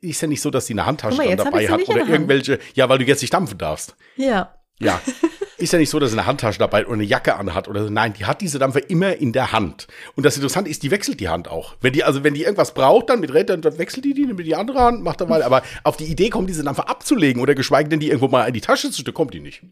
[0.00, 2.98] ist ja nicht so, dass sie eine Handtasche mal, dabei hat oder irgendwelche, ja, weil
[2.98, 3.96] du jetzt nicht dampfen darfst.
[4.16, 4.54] Ja.
[4.78, 5.00] Ja.
[5.58, 7.90] Ist ja nicht so, dass sie eine Handtasche dabei oder eine Jacke anhat oder so.
[7.90, 9.88] Nein, die hat diese Dampfe immer in der Hand.
[10.16, 11.76] Und das Interessante ist, die wechselt die Hand auch.
[11.82, 14.46] Wenn die, also wenn die irgendwas braucht, dann mit Red, dann wechselt die die mit
[14.46, 15.44] die andere Hand, macht dabei.
[15.44, 18.54] Aber auf die Idee kommt, diese Dampfe abzulegen oder geschweige denn die irgendwo mal in
[18.54, 19.62] die Tasche zu kommt die nicht.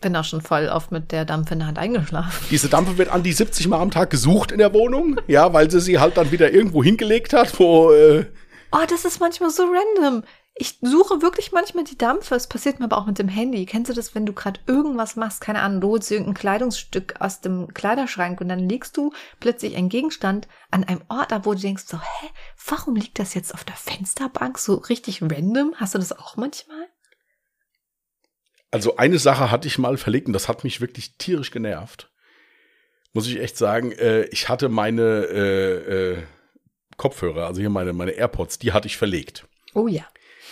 [0.00, 2.46] Bin auch schon voll oft mit der Dampfe in der Hand eingeschlafen.
[2.50, 5.70] Diese Dampfe wird an die 70 Mal am Tag gesucht in der Wohnung, ja, weil
[5.70, 8.26] sie sie halt dann wieder irgendwo hingelegt hat, wo, äh,
[8.72, 10.22] Oh, das ist manchmal so random.
[10.58, 12.34] Ich suche wirklich manchmal die Dampfe.
[12.34, 13.66] Es passiert mir aber auch mit dem Handy.
[13.66, 15.40] Kennst du das, wenn du gerade irgendwas machst?
[15.42, 19.90] Keine Ahnung, du holst irgendein Kleidungsstück aus dem Kleiderschrank und dann legst du plötzlich einen
[19.90, 22.26] Gegenstand an einem Ort ab, wo du denkst so, hä,
[22.68, 25.74] warum liegt das jetzt auf der Fensterbank so richtig random?
[25.76, 26.86] Hast du das auch manchmal?
[28.70, 32.10] Also eine Sache hatte ich mal verlegt und das hat mich wirklich tierisch genervt.
[33.12, 36.18] Muss ich echt sagen, äh, ich hatte meine äh, äh,
[36.96, 39.46] Kopfhörer, also hier meine, meine AirPods, die hatte ich verlegt.
[39.74, 40.04] Oh ja,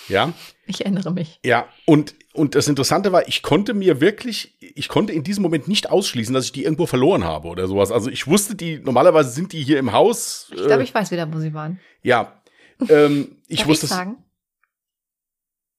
[0.08, 0.32] Ja,
[0.66, 1.40] ich erinnere mich.
[1.44, 1.68] ja.
[1.86, 5.90] Und, und das Interessante war, ich konnte mir wirklich, ich konnte in diesem Moment nicht
[5.90, 7.92] ausschließen, dass ich die irgendwo verloren habe oder sowas.
[7.92, 10.50] Also ich wusste, die, normalerweise sind die hier im Haus.
[10.54, 11.80] Ich glaube, ich weiß wieder, wo sie waren.
[12.02, 12.40] Ja.
[12.88, 13.96] Ähm, ich Darf wusste ich es.
[13.96, 14.16] sagen?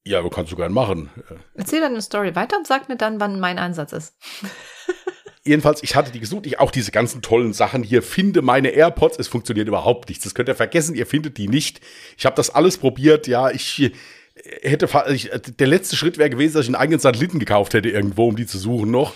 [0.07, 1.09] Ja, du kannst du gern machen.
[1.29, 4.15] Äh, Erzähl deine Story weiter und sag mir dann, wann mein Einsatz ist.
[5.43, 6.45] Jedenfalls, ich hatte die gesucht.
[6.45, 8.01] Ich auch diese ganzen tollen Sachen hier.
[8.01, 9.19] Finde meine AirPods.
[9.19, 10.23] Es funktioniert überhaupt nichts.
[10.23, 10.95] Das könnt ihr vergessen.
[10.95, 11.81] Ihr findet die nicht.
[12.17, 13.27] Ich habe das alles probiert.
[13.27, 13.91] Ja, ich äh,
[14.61, 17.89] hätte, ich, äh, der letzte Schritt wäre gewesen, dass ich einen eigenen Satelliten gekauft hätte
[17.89, 19.13] irgendwo, um die zu suchen noch.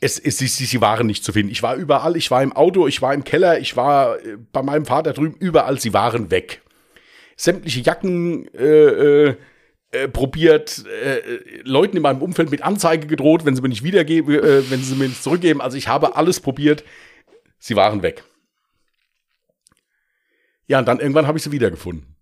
[0.00, 1.50] Es, es, sie, sie sie waren nicht zu finden.
[1.50, 2.16] Ich war überall.
[2.16, 2.86] Ich war im Auto.
[2.86, 3.58] Ich war im Keller.
[3.58, 5.34] Ich war äh, bei meinem Vater drüben.
[5.38, 5.80] Überall.
[5.80, 6.62] Sie waren weg.
[7.36, 9.36] Sämtliche Jacken, äh, äh,
[9.90, 14.34] äh, probiert, äh, Leuten in meinem Umfeld mit Anzeige gedroht, wenn sie mir nicht wiedergeben,
[14.34, 15.60] äh, wenn sie mir nicht zurückgeben.
[15.60, 16.84] Also ich habe alles probiert.
[17.58, 18.24] Sie waren weg.
[20.66, 22.16] Ja, und dann irgendwann habe ich sie wiedergefunden.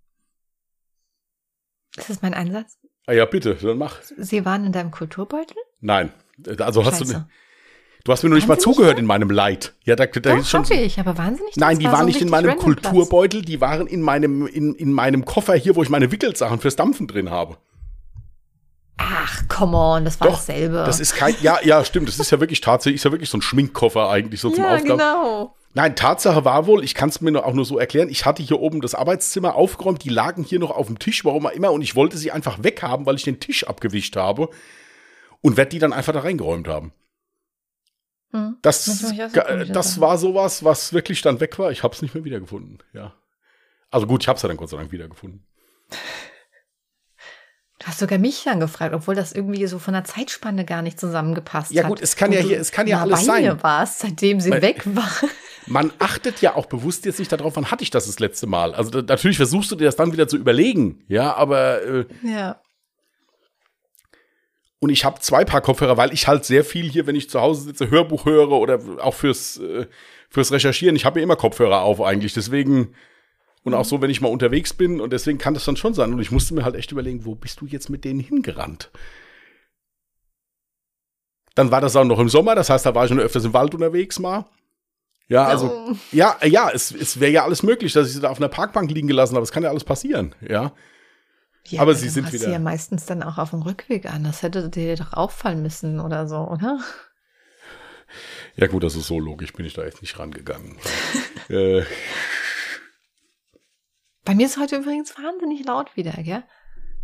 [1.97, 2.79] Ist das mein Einsatz?
[3.07, 4.01] Ah ja, bitte, dann mach.
[4.03, 5.57] Sie waren in deinem Kulturbeutel?
[5.81, 6.12] Nein.
[6.59, 7.29] Also hast du, Scheiße.
[8.07, 9.75] Du hast mir noch nicht mal zugehört in meinem Leid.
[9.83, 10.63] Ja, da, da Doch, ist schon.
[10.63, 11.57] hab ich, aber wahnsinnig.
[11.57, 12.93] Nein, die war waren so nicht in meinem random Platz.
[12.93, 16.77] Kulturbeutel, die waren in meinem, in, in meinem Koffer hier, wo ich meine Wickelsachen fürs
[16.77, 17.57] Dampfen drin habe.
[18.97, 20.85] Ach, come on, das war Doch, dasselbe.
[20.87, 23.39] Das ist kein, ja, ja, stimmt, das ist ja wirklich tatsächlich, ist ja wirklich so
[23.39, 24.99] ein Schminkkoffer eigentlich so zum ja, Aufgaben.
[24.99, 25.57] genau.
[25.75, 28.61] Nein, Tatsache war wohl, ich kann es mir auch nur so erklären, ich hatte hier
[28.61, 31.83] oben das Arbeitszimmer aufgeräumt, die lagen hier noch auf dem Tisch, warum auch immer, und
[31.83, 34.49] ich wollte sie einfach weghaben, weil ich den Tisch abgewischt habe
[35.41, 36.93] und werde die dann einfach da reingeräumt haben.
[38.33, 38.57] Hm.
[38.62, 41.70] Das, komische das war sowas, was wirklich dann weg war.
[41.70, 43.14] Ich habe es nicht mehr wiedergefunden, ja.
[43.91, 45.47] Also gut, ich habe es ja dann Gott sei Dank wiedergefunden.
[47.79, 50.99] Du hast sogar mich dann gefragt, obwohl das irgendwie so von der Zeitspanne gar nicht
[50.99, 51.89] zusammengepasst Ja hat.
[51.91, 53.43] gut, es kann ja hier- es kann ja alles bei sein.
[53.45, 55.11] Mir warst, seitdem sie Weil- weg war.
[55.68, 58.72] Man achtet ja auch bewusst jetzt nicht darauf, wann hatte ich das das letzte Mal.
[58.74, 62.61] Also da, natürlich versuchst du dir das dann wieder zu überlegen, ja, aber äh, Ja.
[64.79, 67.41] Und ich habe zwei Paar Kopfhörer, weil ich halt sehr viel hier, wenn ich zu
[67.41, 69.87] Hause sitze, Hörbuch höre oder auch fürs äh,
[70.29, 70.97] fürs Recherchieren.
[70.97, 72.95] Ich habe ja immer Kopfhörer auf eigentlich, deswegen
[73.62, 76.12] und auch so, wenn ich mal unterwegs bin und deswegen kann das dann schon sein.
[76.12, 78.91] Und ich musste mir halt echt überlegen, wo bist du jetzt mit denen hingerannt?
[81.57, 83.55] Dann war das auch noch im Sommer, das heißt, da war ich schon öfters im
[83.55, 84.45] Wald unterwegs mal.
[85.29, 85.97] Ja, also Oh.
[86.12, 88.91] ja, ja, es, es wäre ja alles möglich, dass ich sie da auf einer Parkbank
[88.91, 89.43] liegen gelassen habe.
[89.43, 90.72] Es kann ja alles passieren, ja.
[91.69, 94.25] Ja, Aber sie sind wieder- sie ja meistens dann auch auf dem Rückweg an.
[94.25, 96.81] Das hätte dir doch auffallen müssen oder so, oder?
[98.57, 100.77] Ja, gut, das ist so logisch, bin ich da jetzt nicht rangegangen.
[101.49, 101.83] äh,
[104.25, 106.43] Bei mir ist heute übrigens wahnsinnig laut wieder, gell?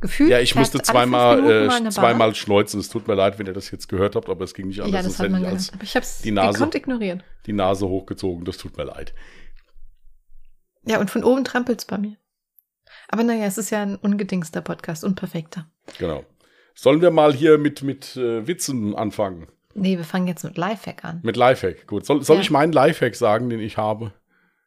[0.01, 0.31] Gefühlt.
[0.31, 2.81] ja, ich musste zweimal, äh, zweimal schneuzen.
[2.81, 4.93] Es tut mir leid, wenn ihr das jetzt gehört habt, aber es ging nicht anders.
[4.93, 5.71] Ja, das sonst hat man ich gehört.
[5.75, 7.23] Aber ich die Nase- gekonnt ignorieren.
[7.47, 8.45] die Nase hochgezogen.
[8.45, 9.15] Das tut mir leid.
[10.85, 12.17] Ja, und von oben trampelt's bei mir.
[13.13, 15.67] Aber naja, es ist ja ein ungedingster Podcast, unperfekter.
[15.99, 16.25] Genau.
[16.75, 19.49] Sollen wir mal hier mit, mit äh, Witzen anfangen?
[19.75, 21.21] Nee, wir fangen jetzt mit Lifehack an.
[21.23, 21.87] Mit Lifehack.
[21.87, 22.07] Gut.
[22.07, 22.43] Soll, soll Ja.
[22.43, 24.13] ich meinen Lifehack sagen, den ich habe?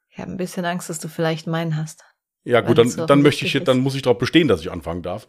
[0.09, 2.03] Ich habe ein bisschen Angst, dass du vielleicht meinen hast.
[2.43, 5.27] Ja, gut, dann, dann möchte ich, dann muss ich darauf bestehen, dass ich anfangen darf.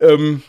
[0.00, 0.42] Ähm,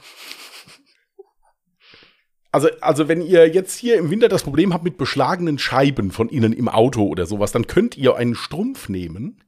[2.51, 6.27] also, also, wenn ihr jetzt hier im Winter das Problem habt mit beschlagenen Scheiben von
[6.27, 9.41] innen im Auto oder sowas, dann könnt ihr einen Strumpf nehmen,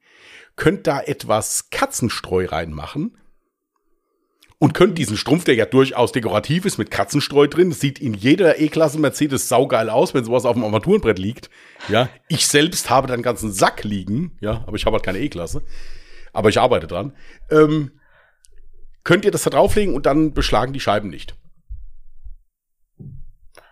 [0.56, 3.18] könnt da etwas Katzenstreu reinmachen
[4.62, 8.14] und könnt diesen Strumpf, der ja durchaus dekorativ ist, mit Katzenstreu drin, das sieht in
[8.14, 11.49] jeder E-Klasse Mercedes saugeil aus, wenn sowas auf dem Armaturenbrett liegt.
[11.88, 15.20] Ja, ich selbst habe da einen ganzen Sack liegen, ja, aber ich habe halt keine
[15.20, 15.64] E-Klasse.
[16.32, 17.16] Aber ich arbeite dran.
[17.49, 17.99] Ähm,
[19.04, 21.36] könnt ihr das da drauflegen und dann beschlagen die Scheiben nicht.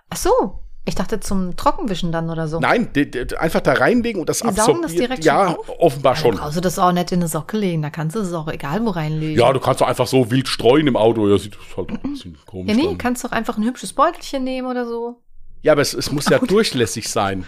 [0.10, 2.60] Ach so, ich dachte zum Trockenwischen dann oder so.
[2.60, 5.00] Nein, d- d- einfach da reinlegen und das Die saugen das absorbiert.
[5.00, 6.36] direkt ja, schon offenbar Dann schon.
[6.38, 7.82] brauchst du das auch nicht in eine Socke legen.
[7.84, 9.38] Da kannst du es auch egal wo reinlegen.
[9.40, 11.28] Ja, du kannst doch einfach so wild streuen im Auto.
[11.30, 12.98] Ja, sieht halt ein bisschen komisch ja nee, dann.
[12.98, 15.22] kannst doch einfach ein hübsches Beutelchen nehmen oder so.
[15.62, 17.46] Ja, aber es, es muss ja durchlässig sein.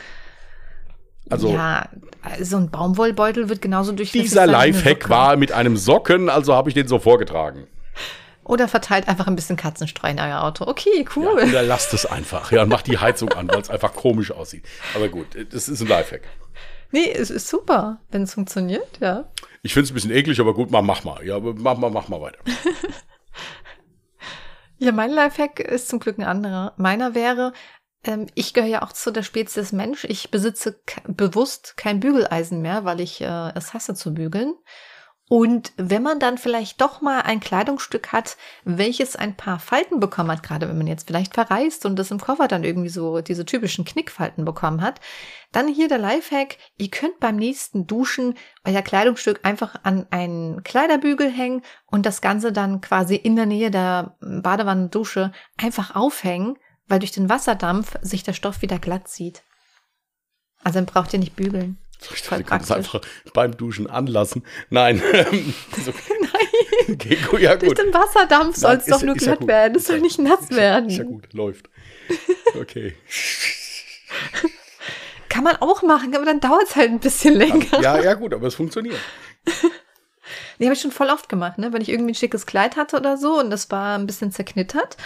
[1.29, 1.87] Also, ja,
[2.41, 6.69] so ein Baumwollbeutel wird genauso durchlässig dieser sein Lifehack war mit einem Socken, also habe
[6.69, 7.67] ich den so vorgetragen.
[8.51, 10.67] Oder verteilt einfach ein bisschen Katzenstreu in euer Auto.
[10.67, 11.27] Okay, Ja, cool.
[11.49, 12.51] oder lasst es einfach.
[12.51, 14.65] Ja, und macht die Heizung an, weil es einfach komisch aussieht.
[14.93, 16.23] Aber gut, das ist ein Lifehack.
[16.91, 19.31] Nee, es ist super, wenn es funktioniert, ja.
[19.63, 21.25] Ich finde es ein bisschen eklig, aber gut, mach, mach mal.
[21.25, 22.39] Ja, mach mal, mach mal weiter.
[24.77, 26.73] Ja, mein Lifehack ist zum Glück ein anderer.
[26.75, 27.53] Meiner wäre,
[28.03, 30.05] ähm, ich gehöre ja auch zu der Spezies Mensch.
[30.05, 34.55] Ich besitze bewusst kein Bügeleisen mehr, weil ich äh, es hasse zu bügeln.
[35.31, 40.29] Und wenn man dann vielleicht doch mal ein Kleidungsstück hat, welches ein paar Falten bekommen
[40.29, 43.45] hat, gerade wenn man jetzt vielleicht verreist und das im Koffer dann irgendwie so diese
[43.45, 44.99] typischen Knickfalten bekommen hat,
[45.53, 51.31] dann hier der Lifehack, ihr könnt beim nächsten Duschen euer Kleidungsstück einfach an einen Kleiderbügel
[51.31, 56.57] hängen und das Ganze dann quasi in der Nähe der Badewannendusche einfach aufhängen,
[56.89, 59.43] weil durch den Wasserdampf sich der Stoff wieder glatt zieht.
[60.61, 61.77] Also dann braucht ihr nicht bügeln.
[62.13, 62.93] Ich dachte, du kannst praktisch.
[62.95, 63.01] einfach
[63.33, 64.43] beim Duschen anlassen.
[64.69, 64.97] Nein.
[65.85, 66.97] so, Nein,
[67.29, 67.77] gut, ja durch gut.
[67.77, 69.47] den Wasserdampf soll es doch ist- nur ist ja glatt gut.
[69.47, 69.75] werden.
[69.75, 70.89] Es Ist soll ja- nicht nass werden.
[70.89, 71.69] Ist ja gut, läuft.
[72.59, 72.95] Okay.
[75.29, 77.81] Kann man auch machen, aber dann dauert es halt ein bisschen länger.
[77.81, 78.97] Ja, ja, gut, aber es funktioniert.
[80.59, 81.73] Die habe ich schon voll oft gemacht, ne?
[81.73, 84.97] Wenn ich irgendwie ein schickes Kleid hatte oder so und das war ein bisschen zerknittert.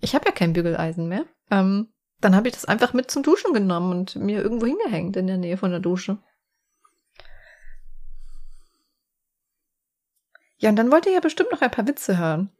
[0.00, 1.24] Ich habe ja kein Bügeleisen mehr.
[1.50, 1.88] Ähm,
[2.20, 5.36] dann habe ich das einfach mit zum Duschen genommen und mir irgendwo hingehängt in der
[5.36, 6.18] Nähe von der Dusche.
[10.58, 12.50] Ja, und dann wollt ihr ja bestimmt noch ein paar Witze hören.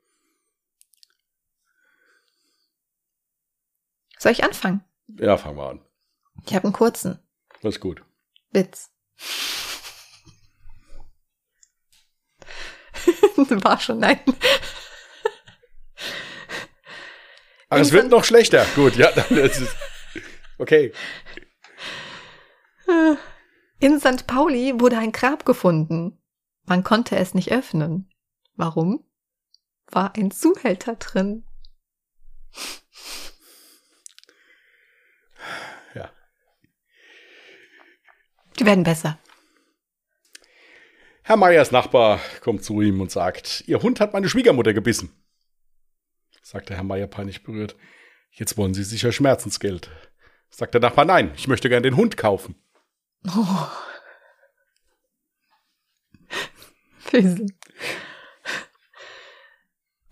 [4.19, 4.85] Soll ich anfangen?
[5.09, 5.81] Ja, fangen wir an.
[6.47, 7.19] Ich habe einen kurzen
[7.63, 8.03] Das ist gut.
[8.53, 8.91] Witz.
[13.37, 14.21] War schon, nein.
[17.69, 18.65] Aber es wird noch schlechter.
[18.75, 19.77] Gut, ja, dann ist es.
[20.59, 20.93] Okay.
[23.79, 24.27] In St.
[24.27, 26.19] Pauli wurde ein Grab gefunden.
[26.69, 28.11] Man konnte es nicht öffnen.
[28.55, 29.03] Warum?
[29.87, 31.47] War ein Zuhälter drin.
[35.95, 36.11] Ja.
[38.59, 39.19] Die werden besser.
[41.23, 45.11] Herr Meyers Nachbar kommt zu ihm und sagt, Ihr Hund hat meine Schwiegermutter gebissen.
[46.43, 47.77] Sagte Herr Meyer peinlich berührt.
[48.31, 49.91] Jetzt wollen Sie sicher Schmerzensgeld.
[50.51, 52.57] Sagt der Nachbar, nein, ich möchte gern den Hund kaufen.
[53.27, 53.69] Oh.
[57.09, 57.47] Fiesel.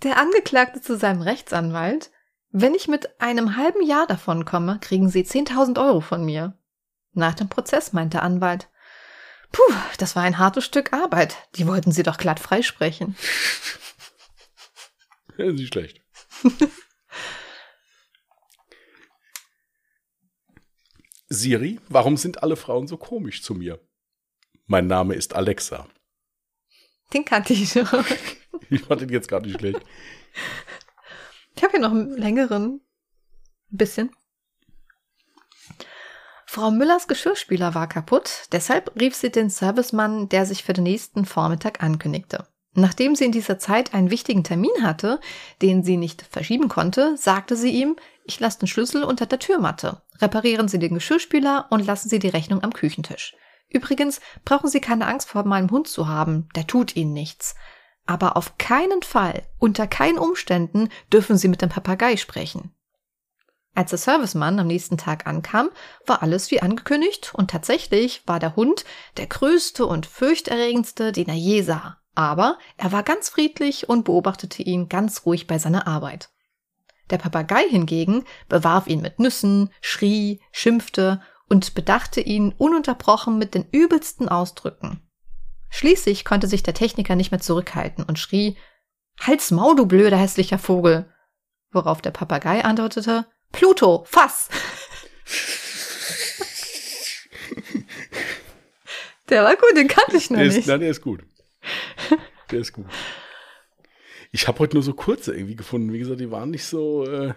[0.03, 2.11] Der Angeklagte zu seinem Rechtsanwalt.
[2.51, 6.59] Wenn ich mit einem halben Jahr davon komme, kriegen Sie 10.000 Euro von mir.
[7.13, 8.69] Nach dem Prozess meint der Anwalt.
[9.53, 11.37] Puh, das war ein hartes Stück Arbeit.
[11.57, 13.17] Die wollten Sie doch glatt freisprechen.
[15.39, 16.01] Ja, nicht schlecht.
[21.29, 23.87] Siri, warum sind alle Frauen so komisch zu mir?
[24.65, 25.87] Mein Name ist Alexa.
[27.13, 27.87] Den kannte ich schon.
[28.71, 29.81] Ich fand den jetzt gar nicht schlecht.
[31.55, 32.81] Ich habe hier noch einen längeren.
[33.71, 34.11] Ein bisschen.
[36.47, 41.27] Frau Müllers Geschirrspüler war kaputt, deshalb rief sie den Servicemann, der sich für den nächsten
[41.27, 42.47] Vormittag ankündigte.
[42.73, 45.21] Nachdem sie in dieser Zeit einen wichtigen Termin hatte,
[45.61, 50.03] den sie nicht verschieben konnte, sagte sie ihm, ich lasse den Schlüssel unter der Türmatte.
[50.21, 53.35] Reparieren Sie den Geschirrspüler und lassen Sie die Rechnung am Küchentisch.
[53.69, 57.55] Übrigens brauchen Sie keine Angst vor meinem Hund zu haben, der tut Ihnen nichts.
[58.07, 62.73] Aber auf keinen Fall, unter keinen Umständen dürfen Sie mit dem Papagei sprechen.
[63.75, 65.69] Als der Servicemann am nächsten Tag ankam,
[66.07, 68.87] war alles wie angekündigt und tatsächlich war der Hund
[69.19, 71.99] der größte und fürchterregendste, den er je sah.
[72.14, 76.31] Aber er war ganz friedlich und beobachtete ihn ganz ruhig bei seiner Arbeit.
[77.11, 83.67] Der Papagei hingegen bewarf ihn mit Nüssen, schrie, schimpfte und bedachte ihn ununterbrochen mit den
[83.71, 85.01] übelsten Ausdrücken.
[85.71, 88.57] Schließlich konnte sich der Techniker nicht mehr zurückhalten und schrie
[89.21, 91.11] Halt's Maul, du blöder hässlicher Vogel.
[91.73, 94.49] Worauf der Papagei antwortete Pluto, fass!
[99.29, 100.59] der war gut, den kannte ich noch Der nicht.
[100.59, 101.25] ist, nein, der ist gut.
[102.51, 102.87] Der ist gut.
[104.33, 105.93] Ich habe heute nur so kurze irgendwie gefunden.
[105.93, 107.05] Wie gesagt, die waren nicht so.
[107.07, 107.35] Äh,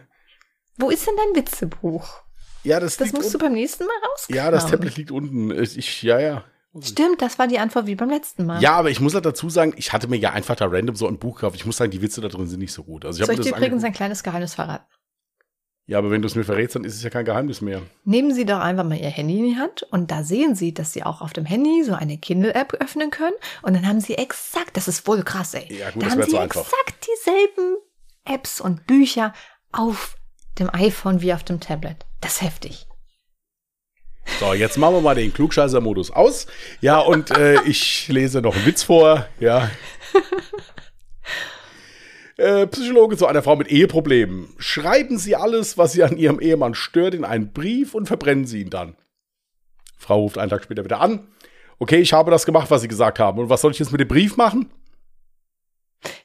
[0.78, 2.22] Wo ist denn dein Witzebuch?
[2.64, 4.38] Ja, das, Das musst du beim nächsten Mal rauskramen.
[4.38, 5.51] Ja, das Tablet liegt unten.
[5.51, 6.43] Ich, ja, ja.
[6.82, 8.62] Stimmt, das war die Antwort wie beim letzten Mal.
[8.62, 11.07] Ja, aber ich muss halt dazu sagen, ich hatte mir ja einfach da random so
[11.07, 11.55] ein Buch gekauft.
[11.55, 13.05] Ich muss sagen, die Witze da drin sind nicht so gut.
[13.05, 14.86] Also ich Soll habe ich dir übrigens ein kleines Geheimnis verraten?
[15.88, 17.82] Ja, aber wenn du es mir verrätst, dann ist es ja kein Geheimnis mehr.
[18.03, 20.93] Nehmen Sie doch einfach mal Ihr Handy in die Hand und da sehen Sie, dass
[20.93, 24.78] Sie auch auf dem Handy so eine Kindle-App öffnen können und dann haben Sie exakt,
[24.78, 25.68] das ist voll krass, ey.
[25.76, 26.62] Ja, gut, da das haben Sie einfach.
[26.62, 27.78] exakt dieselben
[28.24, 29.34] Apps und Bücher
[29.72, 30.16] auf
[30.60, 32.05] dem iPhone wie auf dem Tablet.
[32.22, 32.86] Das ist heftig.
[34.39, 36.47] So, jetzt machen wir mal den Klugscheißer-Modus aus.
[36.82, 39.28] Ja, und äh, ich lese noch einen Witz vor.
[39.39, 39.70] Ja.
[42.38, 44.47] Äh, Psychologe zu einer Frau mit Eheproblemen.
[44.60, 48.62] Schreiben Sie alles, was Sie an Ihrem Ehemann stört, in einen Brief und verbrennen Sie
[48.62, 48.95] ihn dann.
[49.97, 51.28] Frau ruft einen Tag später wieder an.
[51.80, 53.39] Okay, ich habe das gemacht, was Sie gesagt haben.
[53.39, 54.72] Und was soll ich jetzt mit dem Brief machen?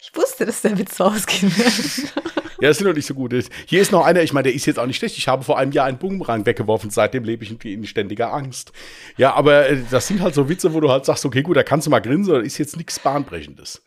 [0.01, 2.13] Ich wusste, dass der Witz rausgehen wird.
[2.65, 3.35] Ja, das sind doch nicht so gut.
[3.67, 5.19] Hier ist noch einer, ich meine, der ist jetzt auch nicht schlecht.
[5.19, 8.73] Ich habe vor einem Jahr einen Bumerang weggeworfen, seitdem lebe ich in- ständiger Angst.
[9.19, 11.63] Ja, aber äh, das sind halt so Witze, wo du halt sagst, okay, gut, da
[11.63, 13.83] kannst du mal grinsen, da ist jetzt nichts Bahnbrechendes.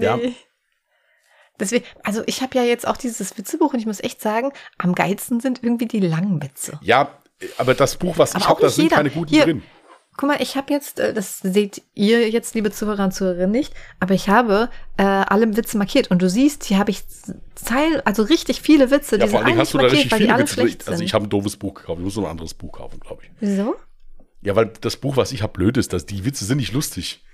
[0.00, 0.16] Ja.
[0.16, 0.32] Nee.
[1.60, 4.94] Deswegen, also ich habe ja jetzt auch dieses Witzebuch und ich muss echt sagen, am
[4.94, 6.80] geilsten sind irgendwie die langen Witze.
[6.82, 7.18] Ja,
[7.58, 9.44] aber das Buch, was ich Aber auch habe, da sind keine guten Hier.
[9.44, 9.62] drin.
[10.16, 13.72] Guck mal, ich habe jetzt, äh, das seht ihr jetzt, liebe Zuhörer und Zuhörerinnen, nicht,
[13.98, 17.02] aber ich habe äh, alle Witze markiert und du siehst, hier habe ich
[17.54, 20.04] Zeil, also richtig viele Witze, Ja, die vor sind allen Dingen hast du da markiert,
[20.04, 20.90] richtig viele Witze.
[20.90, 21.14] Also ich sind.
[21.14, 21.98] habe ein doofes Buch gekauft.
[21.98, 23.30] Ich muss noch ein anderes Buch kaufen, glaube ich.
[23.40, 23.74] Wieso?
[24.42, 25.92] Ja, weil das Buch, was ich habe, blöd ist.
[25.92, 27.24] Das, die Witze sind nicht lustig.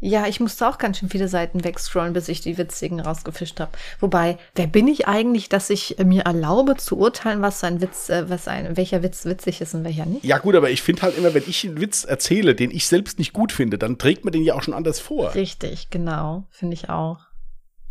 [0.00, 3.72] Ja, ich musste auch ganz schön viele Seiten wegscrollen, bis ich die witzigen rausgefischt habe.
[4.00, 8.10] Wobei, wer bin ich eigentlich, dass ich äh, mir erlaube zu urteilen, was ein Witz,
[8.10, 10.24] äh, was ein, welcher Witz witzig ist und welcher nicht?
[10.24, 13.18] Ja, gut, aber ich finde halt immer, wenn ich einen Witz erzähle, den ich selbst
[13.18, 15.34] nicht gut finde, dann trägt man den ja auch schon anders vor.
[15.34, 17.20] Richtig, genau, finde ich auch.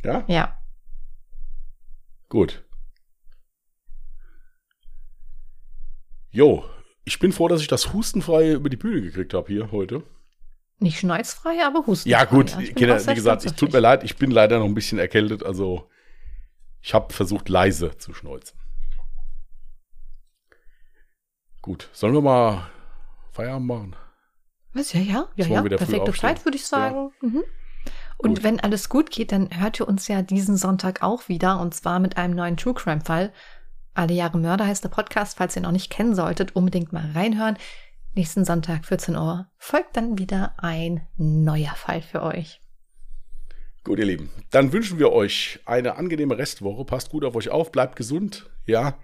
[0.04, 0.58] Ja, Ja.
[2.30, 2.64] gut.
[6.30, 6.64] Jo,
[7.06, 10.04] ich bin froh, dass ich das hustenfrei über die Bühne gekriegt habe hier heute.
[10.80, 12.20] Nicht schneuzfrei, aber hustenfrei.
[12.20, 14.66] Ja, gut, Ich bin Kinder, wie gesagt, es tut mir leid, ich bin leider noch
[14.66, 15.90] ein bisschen erkältet, also
[16.82, 18.58] ich habe versucht, leise zu schneuzen.
[21.62, 22.70] Gut, sollen wir mal
[23.32, 23.96] Feierabend machen?
[24.74, 24.92] Was?
[24.92, 25.62] Ja, ja, ja, ja.
[25.62, 26.12] Perfekte?
[26.12, 27.12] Zeit, würde ich sagen.
[27.22, 27.44] Mhm.
[28.18, 28.44] Und Gut.
[28.44, 32.00] wenn alles gut geht, dann hört ihr uns ja diesen Sonntag auch wieder und zwar
[32.00, 33.32] mit einem neuen True Crime Fall.
[33.94, 37.12] Alle Jahre Mörder heißt der Podcast, falls ihr ihn noch nicht kennen solltet, unbedingt mal
[37.14, 37.58] reinhören.
[38.16, 42.62] Nächsten Sonntag 14 Uhr folgt dann wieder ein neuer Fall für euch.
[43.84, 46.86] Gut, ihr Lieben, dann wünschen wir euch eine angenehme Restwoche.
[46.86, 49.00] Passt gut auf euch auf, bleibt gesund, ja.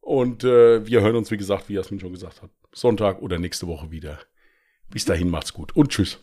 [0.00, 3.66] Und äh, wir hören uns, wie gesagt, wie Jasmin schon gesagt hat, Sonntag oder nächste
[3.66, 4.20] Woche wieder.
[4.88, 6.20] Bis dahin macht's gut und tschüss.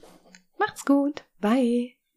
[0.57, 1.23] Macht's gut.
[1.39, 1.96] Bye.